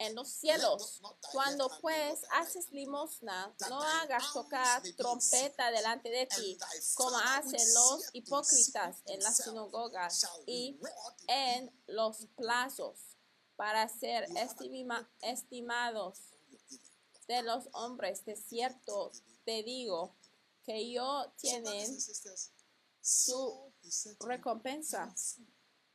[0.00, 1.00] en los cielos.
[1.30, 6.58] Cuando pues haces limosna, no hagas tocar trompeta delante de ti,
[6.94, 10.80] como hacen los hipócritas en las sinagogas y
[11.28, 12.98] en los plazos,
[13.56, 16.18] para ser estima- estimados
[17.28, 18.24] de los hombres.
[18.24, 19.12] De cierto
[19.44, 20.16] te digo
[20.64, 21.94] que yo tienen
[23.02, 23.72] me,
[24.20, 25.14] recompensa.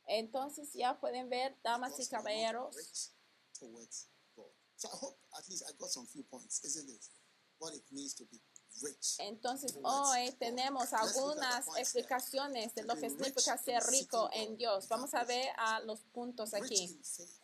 [0.06, 3.12] Entonces ya pueden ver, damas y caballeros,
[3.58, 4.52] towards God.
[4.76, 7.04] So I hope at least I got some few points, isn't it?
[7.58, 8.40] What it means to be
[8.82, 9.16] rich.
[9.18, 14.56] Entonces hoy tenemos look at the algunas explicaciones de lo que significa ser rico en
[14.56, 14.88] Dios.
[14.88, 17.00] Vamos a ver a los puntos aquí.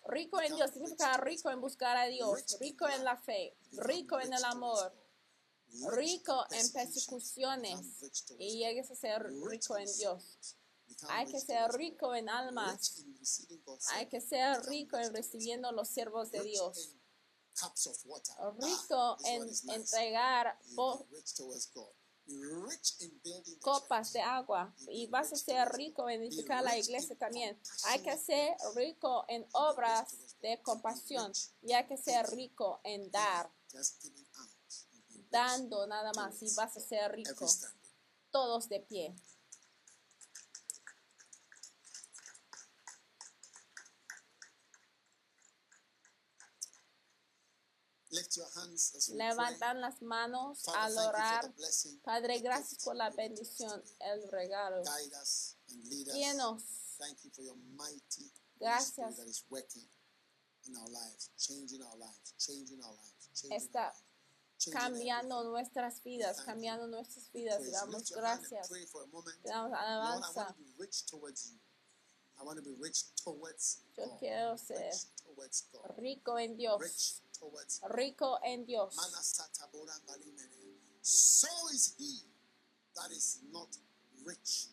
[0.08, 4.32] Rico en Dios significa rico en buscar a Dios, rico en la fe, rico en
[4.32, 4.92] el amor,
[5.92, 7.80] rico en persecuciones
[8.38, 10.56] y llegues a ser rico en Dios.
[11.08, 13.04] Hay que ser rico en almas,
[13.92, 16.96] hay que ser rico en recibiendo los siervos de Dios,
[18.58, 20.58] rico Ah, this en entregar
[23.60, 24.74] copas de agua.
[24.88, 27.58] Y vas a ser rico en edificar la iglesia también.
[27.86, 31.32] Hay que ser rico en obras de compasión.
[31.62, 33.50] y hay que ser rico en dar,
[35.30, 37.46] dando nada más y vas a ser rico.
[38.30, 39.14] Todos de pie.
[48.12, 49.28] Lift your hands as we pray.
[49.28, 51.54] Levantan las manos Father, al orar.
[52.04, 54.82] Padre, gracias por la bendición, el regalo.
[56.12, 56.62] Guíenos.
[56.98, 58.92] Thank you for your mighty Holy Gracias.
[58.92, 59.88] Spirit that is working
[60.68, 63.92] in our lives, changing our lives, changing our lives, changing Está
[64.70, 67.58] cambiando nuestras vidas, cambiando nuestras vidas.
[67.58, 67.72] Praise.
[67.72, 68.68] Damos gracias.
[68.68, 70.54] damos Lord, I want alabanza.
[73.96, 75.98] Yo quiero ser Rich towards God.
[75.98, 77.21] rico en Dios.
[77.88, 78.94] Rico en Dios.
[81.02, 82.28] So is he
[82.94, 83.68] that is not
[84.24, 84.68] rich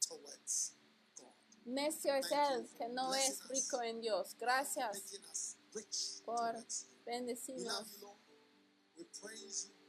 [0.00, 0.74] towards
[1.16, 1.34] God.
[1.64, 4.36] Necio es el que no es rico en Dios.
[4.38, 5.16] Gracias
[6.24, 6.54] por
[7.04, 8.00] bendecirnos.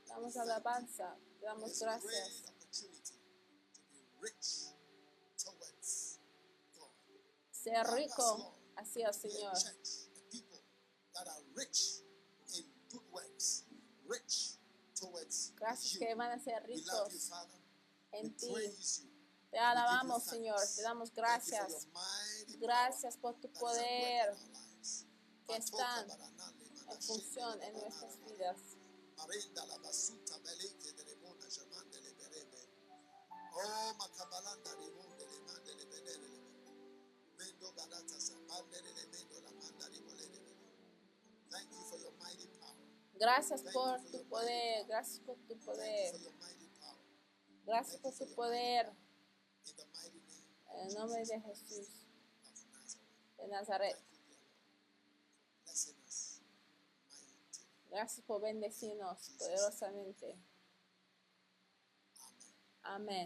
[0.07, 1.15] Damos alabanza.
[1.41, 2.43] Damos gracias.
[7.51, 9.53] Ser rico hacia el Señor.
[14.13, 14.57] Rich
[14.99, 15.99] towards Gracias you.
[15.99, 17.59] que van a ser you, ricos Father.
[18.11, 18.53] En ti.
[19.51, 20.59] Te alabamos, Señor.
[20.75, 21.87] Te damos gracias.
[22.59, 24.35] Gracias por tu poder
[25.47, 28.57] que están en función en nuestras vidas.
[29.17, 29.63] Marenda
[43.23, 44.85] Gracias por tu poder.
[44.85, 46.13] Gracias por tu poder.
[47.65, 48.91] Gracias por tu poder.
[50.73, 51.87] En el nombre de Jesús
[53.37, 53.97] de Nazaret.
[57.89, 60.37] Gracias por bendecirnos poderosamente.
[62.83, 63.25] Amen.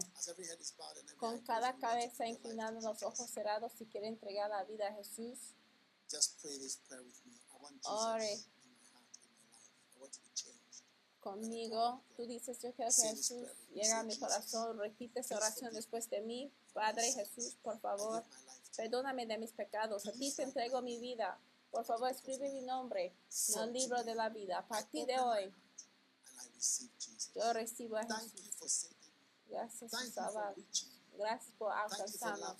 [1.18, 5.54] Con cada cabeza inclinada, los ojos cerrados, si quiere entregar la vida a Jesús,
[6.08, 7.34] Just pray this prayer with me.
[7.52, 8.22] I want Jesus Ore.
[8.22, 9.68] in my heart, in my life.
[9.92, 10.80] I want to be changed.
[11.28, 16.08] Conmigo, tú dices, yo quiero que Jesús llegue a mi corazón, repite esa oración después
[16.08, 16.50] de mí.
[16.72, 18.24] Padre Jesús, por favor,
[18.76, 21.38] perdóname de mis pecados, a ti te entrego mi vida.
[21.70, 23.14] Por favor, escribe mi nombre
[23.48, 24.58] en el libro de la vida.
[24.58, 25.52] A partir de hoy,
[27.34, 28.88] yo recibo a Jesús.
[29.48, 30.54] Gracias por salvar.
[31.12, 32.56] Gracias por alcanzarnos.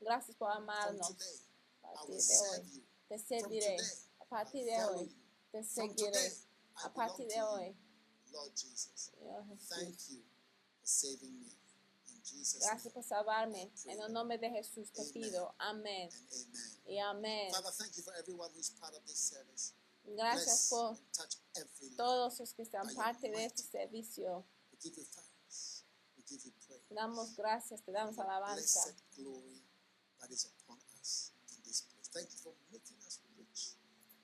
[0.00, 1.14] Gracias por amarnos.
[1.82, 3.76] A partir de hoy, te serviré.
[4.18, 5.16] A partir de hoy,
[5.52, 6.32] te seguiré.
[6.84, 7.76] A partir de hoy,
[8.32, 9.10] Lord Jesus.
[9.68, 10.22] Thank you
[10.80, 11.52] for saving me.
[12.08, 13.70] In Jesus' Gracias por salvarme.
[13.86, 15.54] En el nombre de Jesús te pido.
[15.58, 16.10] Amén.
[16.86, 17.52] Y amén.
[17.52, 19.74] Father, thank you for everyone who's part of this service.
[20.04, 20.96] Gracias por
[21.96, 24.44] todos los que están parte de este servicio.
[24.80, 25.84] Praise.
[26.90, 28.82] Damos gracias, te damos alabanza.
[28.84, 29.62] Blessed glory
[30.20, 32.08] that is upon us in this place.
[32.08, 33.76] Thank you for making us rich.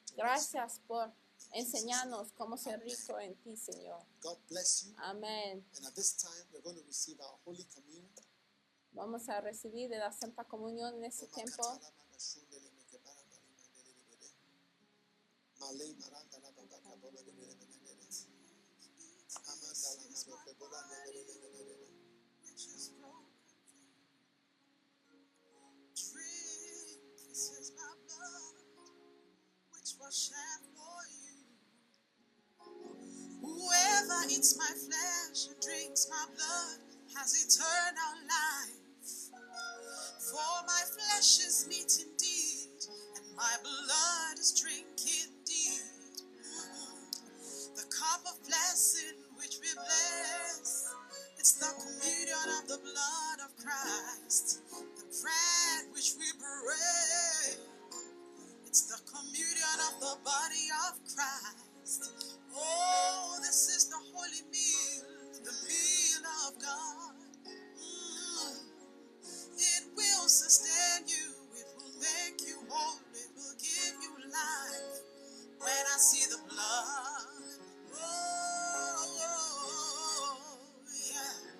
[0.06, 1.12] to Gracias por
[1.54, 3.98] enseñarnos cómo ser rico en ti, Señor.
[3.98, 4.06] us.
[4.20, 4.94] God bless you.
[4.98, 5.64] Amén.
[5.76, 8.10] And at this time, we're going to receive our Holy Communion.
[8.92, 11.62] Vamos a recibir de la Santa Comunión en este tiempo.
[34.24, 36.80] Whoever eats my flesh and drinks my blood
[37.14, 39.30] has eternal life.
[40.18, 46.24] For my flesh is meat indeed, and my blood is drink indeed.
[47.76, 50.94] The cup of blessing which we bless,
[51.38, 54.62] it's the communion of the blood of Christ.
[54.70, 57.58] The bread which we break,
[58.64, 61.63] it's the communion of the body of Christ.
[62.56, 65.04] Oh, this is the holy meal,
[65.44, 67.14] the meal of God.
[67.78, 68.58] Mm.
[69.58, 75.02] It will sustain you, it will make you whole, it will give you life.
[75.60, 77.26] When I see the blood,
[77.94, 77.98] oh,
[81.12, 81.52] yeah,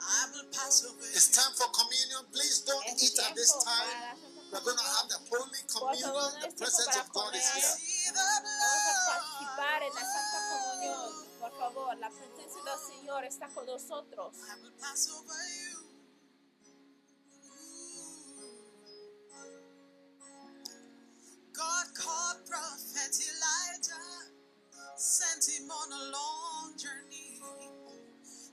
[0.00, 1.04] I will pass over.
[1.14, 2.26] It's time for communion.
[2.32, 3.88] Please don't Es eat at this time.
[3.90, 6.12] para la Santa We're going to have the Holy Communion.
[6.42, 7.62] The presence of God is comer.
[7.62, 8.87] here.
[9.58, 11.40] Participar en la Santa Comunión.
[11.40, 14.36] Por favor, la presencia del Señor está con nosotros.
[21.52, 24.30] God called Prophet Elijah,
[24.96, 27.40] sent him on a long journey.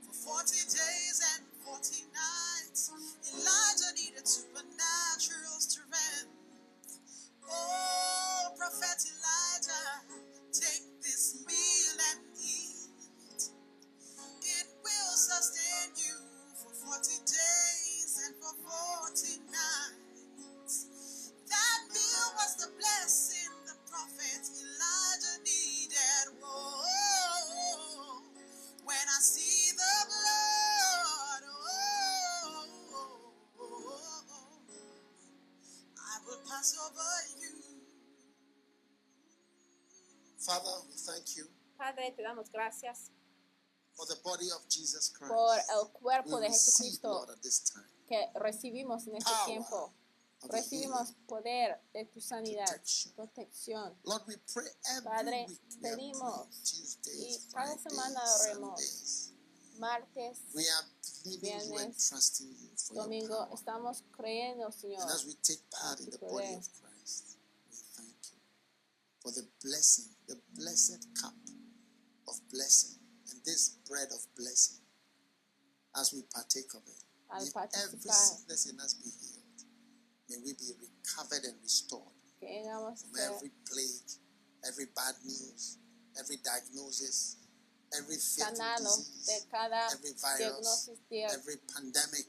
[0.02, 2.90] For 40 days and 40 nights,
[3.32, 6.34] Elijah needed supernatural strength.
[7.48, 10.02] Oh, Prophet Elijah,
[10.52, 12.25] take this meal
[41.78, 43.12] Padre, te damos gracias
[43.96, 45.32] for the body of Jesus Christ.
[45.34, 47.28] por el cuerpo we de receive, Jesucristo
[48.08, 49.94] que recibimos en este Power tiempo.
[50.48, 53.14] Recibimos poder de tu sanidad, Protection.
[53.16, 53.98] protección.
[54.04, 55.60] Lord, we pray every Padre, week.
[55.82, 59.32] We pedimos Tuesdays, y cada semana oremos.
[59.80, 60.86] Martes, We are
[61.24, 63.56] believing you and Viernes, trusting you for domingo, your power.
[63.58, 65.02] estamos creyendo, Señor.
[65.02, 67.38] And as we take part in the body of Christ,
[67.72, 68.40] we thank you
[69.20, 71.34] for the blessing, the blessed cup
[72.28, 72.98] of blessing,
[73.32, 74.82] and this bread of blessing
[76.00, 77.02] as we partake of it.
[77.32, 77.50] May
[77.84, 79.60] every sickness in us be healed.
[80.30, 84.10] May we be recovered and restored from every plague,
[84.68, 85.78] every bad news,
[86.20, 87.38] every diagnosis,
[87.94, 89.46] every de disease,
[89.94, 90.90] every virus,
[91.32, 92.28] every pandemic,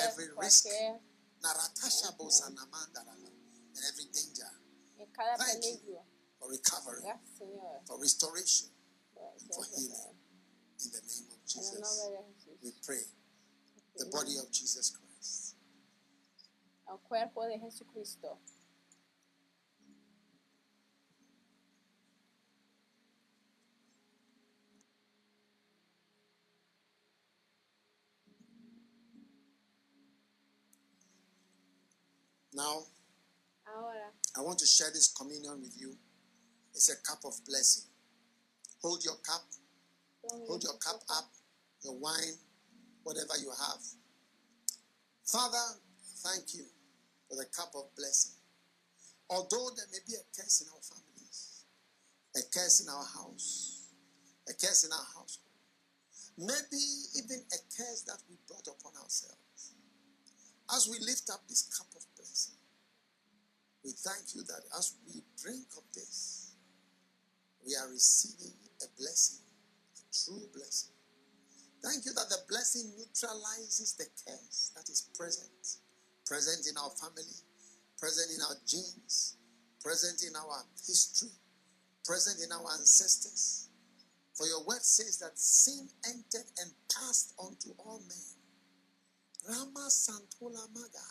[0.00, 0.66] every risk.
[0.66, 0.98] cualquier,
[1.42, 4.50] Naratasha Bosanamandarala, and every danger
[5.38, 5.98] Thank you.
[6.38, 7.02] for recovery,
[7.86, 8.68] for restoration.
[9.54, 10.14] For healing.
[10.78, 12.62] In the name of Jesus, nombre de Jesús.
[12.62, 13.02] we pray.
[13.96, 15.56] The body of Jesus Christ.
[16.88, 18.38] Al cuerpo de Jesucristo.
[32.54, 32.82] Now,
[33.66, 35.96] Ahora, I want to share this communion with you.
[36.74, 37.89] It's a cup of blessing.
[38.82, 39.44] Hold your cup,
[40.46, 41.28] hold your cup up,
[41.84, 42.38] your wine,
[43.02, 43.82] whatever you have.
[45.24, 45.78] Father,
[46.24, 46.64] thank you
[47.28, 48.32] for the cup of blessing.
[49.28, 51.64] Although there may be a curse in our families,
[52.34, 53.86] a curse in our house,
[54.48, 55.54] a curse in our household,
[56.38, 56.82] maybe
[57.20, 59.76] even a curse that we brought upon ourselves.
[60.74, 62.56] As we lift up this cup of blessing,
[63.84, 66.54] we thank you that as we drink of this,
[67.64, 69.40] we are receiving a blessing,
[69.96, 70.90] a true blessing.
[71.82, 75.80] Thank you that the blessing neutralizes the curse that is present,
[76.26, 77.40] present in our family,
[77.98, 79.36] present in our genes,
[79.82, 81.32] present in our history,
[82.04, 83.68] present in our ancestors.
[84.34, 88.28] For your word says that sin entered and passed on to all men.
[89.48, 91.08] Rama Santola Maga.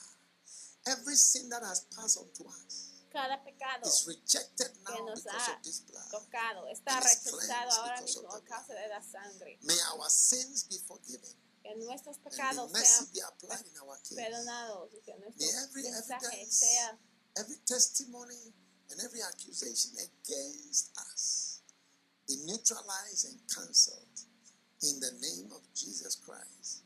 [0.88, 5.24] Every sin that has passed on to us Cada pecado is rejected que now nos
[5.24, 6.10] because ha of this blood.
[6.12, 9.58] tocado está rechazado ahora mismo a causa de la sangre.
[9.64, 11.34] May our sins be forgiven
[11.64, 14.16] Que nuestros pecados sean be applied in our case.
[14.16, 16.98] perdonados y que May nuestro every mensaje evidence, sea
[17.38, 18.54] every testimony,
[18.92, 21.62] and every accusation against us
[22.28, 24.22] be neutralized and cancelled
[24.84, 26.84] in the name of Jesus Christ.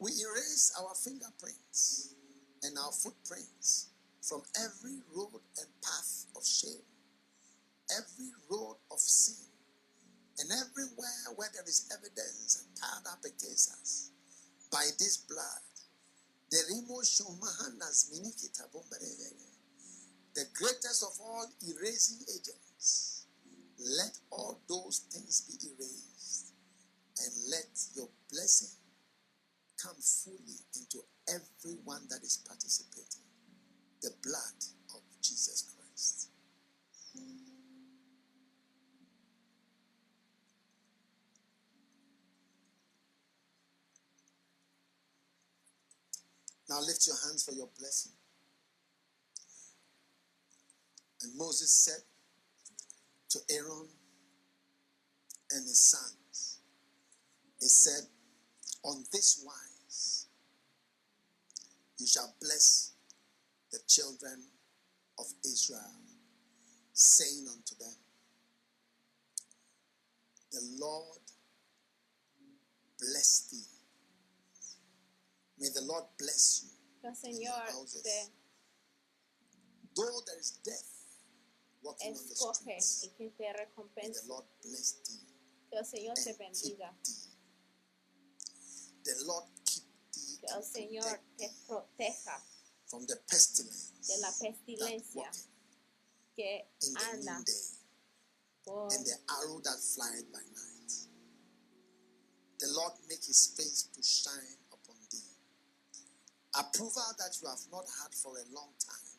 [0.00, 2.14] We erase our fingerprints
[2.62, 3.91] and our footprints
[4.22, 6.86] from every road and path of shame,
[7.90, 9.50] every road of sin,
[10.38, 14.10] and everywhere where there is evidence and tied up against us
[14.70, 15.62] by this blood.
[20.34, 23.26] The greatest of all erasing agents.
[23.78, 26.52] Let all those things be erased
[27.18, 28.68] and let your blessing
[29.82, 33.21] come fully into everyone that is participating.
[34.02, 34.64] The blood
[34.94, 36.28] of Jesus Christ.
[46.68, 48.12] Now lift your hands for your blessing.
[51.22, 52.02] And Moses said
[53.28, 53.88] to Aaron
[55.52, 56.60] and his sons,
[57.60, 58.08] He said,
[58.82, 60.26] On this wise
[61.98, 62.91] you shall bless
[63.72, 64.44] the children
[65.18, 65.96] of Israel,
[66.92, 67.96] saying unto them,
[70.52, 71.20] The Lord
[73.00, 73.64] bless thee.
[75.58, 76.68] May the Lord bless you.
[77.00, 77.66] que el Señor
[78.02, 78.30] te
[79.96, 80.88] Though there is death
[81.82, 83.44] walking on the streets, y que te
[83.96, 84.20] may the.
[84.28, 85.26] Lord bless thee.
[85.70, 86.94] Que el Señor te bendiga.
[87.04, 87.30] thee.
[89.04, 92.42] The Lord keep thee Que el Señor te thee proteja
[92.92, 95.48] from the pestilence de la that pestilencia walketh
[96.36, 96.60] que
[97.08, 97.72] anda noonday,
[98.92, 100.92] and the arrow that flieth by night.
[102.60, 105.32] The Lord make his face to shine upon thee.
[106.54, 109.18] Approval that you have not had for a long time.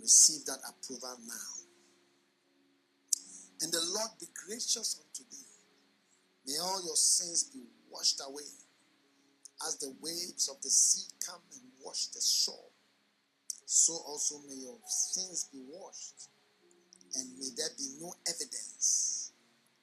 [0.00, 1.52] Receive that approval now.
[3.62, 5.48] And the Lord be gracious unto thee.
[6.46, 8.50] May all your sins be washed away
[9.66, 12.70] as the waves of the sea come and wash the shore.
[13.66, 16.28] So also may your sins be washed,
[17.14, 19.32] and may there be no evidence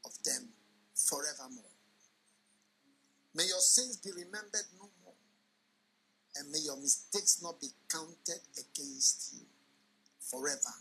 [0.06, 0.50] of them
[0.96, 1.72] forevermore.
[3.34, 5.14] May your sins be remembered no more,
[6.36, 9.46] and may your mistakes not be counted against you
[10.20, 10.76] forever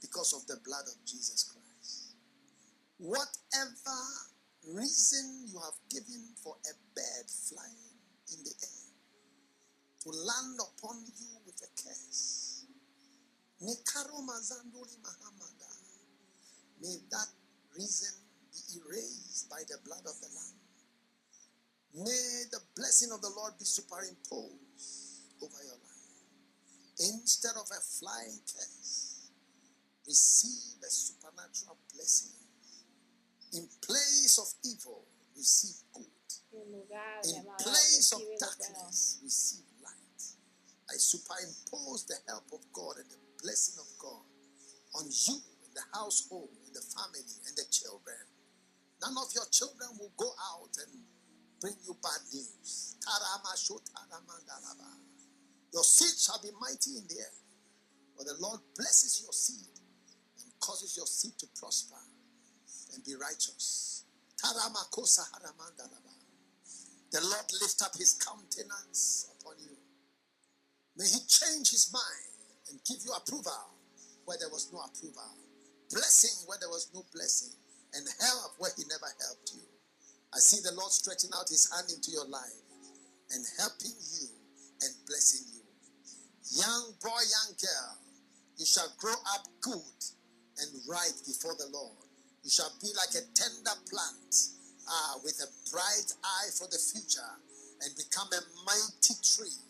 [0.00, 2.14] because of the blood of Jesus Christ.
[2.98, 4.00] Whatever
[4.74, 7.96] reason you have given for a bird flying
[8.32, 8.77] in the air
[10.08, 12.64] to land upon you with a curse,
[13.60, 15.72] Nikaro Mazanduli Mahamada,
[16.80, 17.28] may that
[17.76, 18.14] reason
[18.52, 20.56] be erased by the blood of the Lamb.
[22.06, 27.10] May the blessing of the Lord be superimposed over your life.
[27.12, 29.28] Instead of a flying curse,
[30.06, 32.32] receive a supernatural blessing.
[33.52, 35.04] In place of evil,
[35.36, 36.06] receive good.
[36.52, 38.56] En lugar de In place of recibe lo bueno.
[38.58, 39.67] darkness, receive.
[40.90, 44.24] I superimpose the help of God and the blessing of God
[44.96, 48.16] on you, in the household, in the family, and the children.
[49.02, 51.04] None of your children will go out and
[51.60, 52.96] bring you bad news.
[55.72, 57.34] Your seed shall be mighty in the air.
[58.16, 59.78] For the Lord blesses your seed
[60.42, 62.02] and causes your seed to prosper
[62.94, 64.04] and be righteous.
[67.10, 69.77] The Lord lift up his countenance upon you.
[70.98, 72.34] May he change his mind
[72.70, 73.78] and give you approval
[74.26, 75.30] where there was no approval,
[75.94, 77.54] blessing where there was no blessing,
[77.94, 79.62] and help where he never helped you.
[80.34, 82.60] I see the Lord stretching out his hand into your life
[83.30, 84.26] and helping you
[84.82, 85.64] and blessing you.
[86.58, 87.92] Young boy, young girl,
[88.58, 90.00] you shall grow up good
[90.58, 91.96] and right before the Lord.
[92.42, 94.34] You shall be like a tender plant
[94.88, 97.32] ah, with a bright eye for the future
[97.86, 99.67] and become a mighty tree.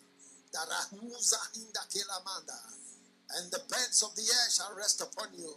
[3.37, 5.53] And the birds of the air shall rest upon you.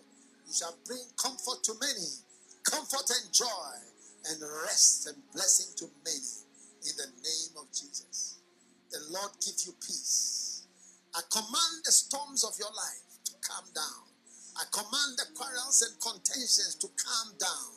[0.46, 2.08] You shall bring comfort to many,
[2.64, 3.72] comfort and joy,
[4.30, 6.44] and rest and blessing to many
[6.84, 8.38] in the name of Jesus.
[8.90, 10.66] The Lord give you peace.
[11.14, 14.04] I command the storms of your life to calm down.
[14.56, 17.72] I command the quarrels and contentions to calm down.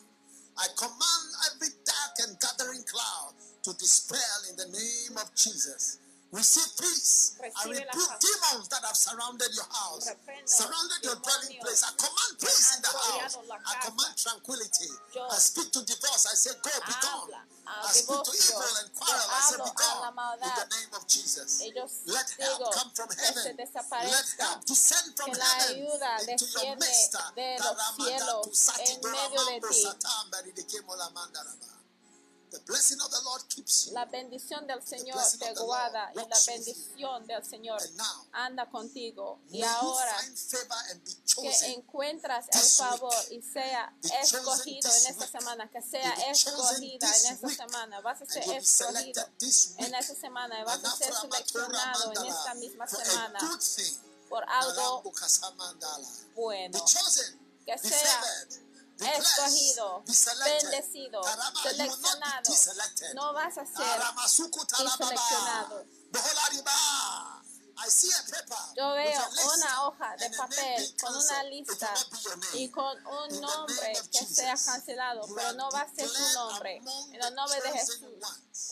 [0.58, 3.34] I command every dark and gathering cloud
[3.64, 6.00] to dispel in the name of Jesus.
[6.36, 7.40] Receive peace.
[7.40, 10.12] I rebuke demons that have surrounded your house,
[10.44, 11.80] surrounded your dwelling place.
[11.80, 13.40] I command peace in the house.
[13.40, 14.92] I command tranquility.
[15.16, 16.28] I speak to divorce.
[16.28, 17.40] I say, Go, be gone.
[17.64, 19.28] I speak to evil and quarrel.
[19.32, 20.12] I say, Be gone.
[20.44, 21.64] In the name of Jesus.
[22.04, 23.56] Let help come from heaven.
[23.56, 25.88] Let help descend from heaven
[26.28, 27.16] into your desciende midst.
[27.36, 28.44] de los cielos
[28.84, 29.88] en medio de ti.
[33.94, 37.82] La bendición del Señor blessing te of the Lord guarda y la bendición del Señor
[38.32, 39.40] anda contigo.
[39.50, 40.16] Y ahora
[41.42, 47.50] que encuentras el favor y sea escogido en esta semana, que sea escogida en esta
[47.50, 49.28] semana, vas a ser escogido
[49.78, 53.40] en esta semana y vas a ser seleccionado en esta misma semana
[54.30, 55.04] por algo
[56.36, 56.86] bueno.
[57.66, 58.22] Que sea.
[59.00, 60.04] Escogido,
[60.44, 61.22] bendecido,
[61.64, 62.54] seleccionado.
[63.14, 63.86] No vas a ser
[64.98, 65.86] seleccionado.
[68.76, 69.22] Yo veo
[69.54, 71.94] una hoja de papel con una lista
[72.54, 76.78] y con un nombre que sea cancelado, pero no va a ser declared nombre.
[77.12, 78.00] En el nombre de Jesús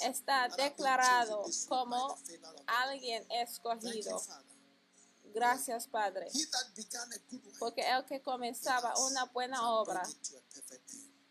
[0.01, 2.17] está declarado como
[2.65, 4.21] alguien escogido.
[5.33, 6.27] Gracias, Padre,
[7.59, 10.03] porque el que comenzaba una buena obra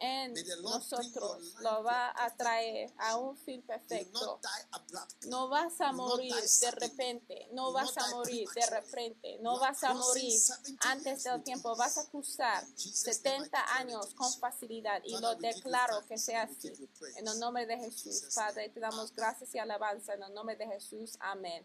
[0.02, 4.40] en nosotros lo va a traer a un fin perfecto.
[5.28, 9.94] No vas a morir de repente, no vas a morir de repente, no vas a
[9.94, 13.80] morir 70 antes del tiempo, vas a cruzar In Jesus' name, I 70 declare it
[13.80, 16.72] años con facilidad y lo declaro que sea así.
[17.16, 20.66] En el nombre de Jesús, Padre, te damos gracias y alabanza en el nombre de
[20.66, 21.16] Jesús.
[21.20, 21.64] Amén.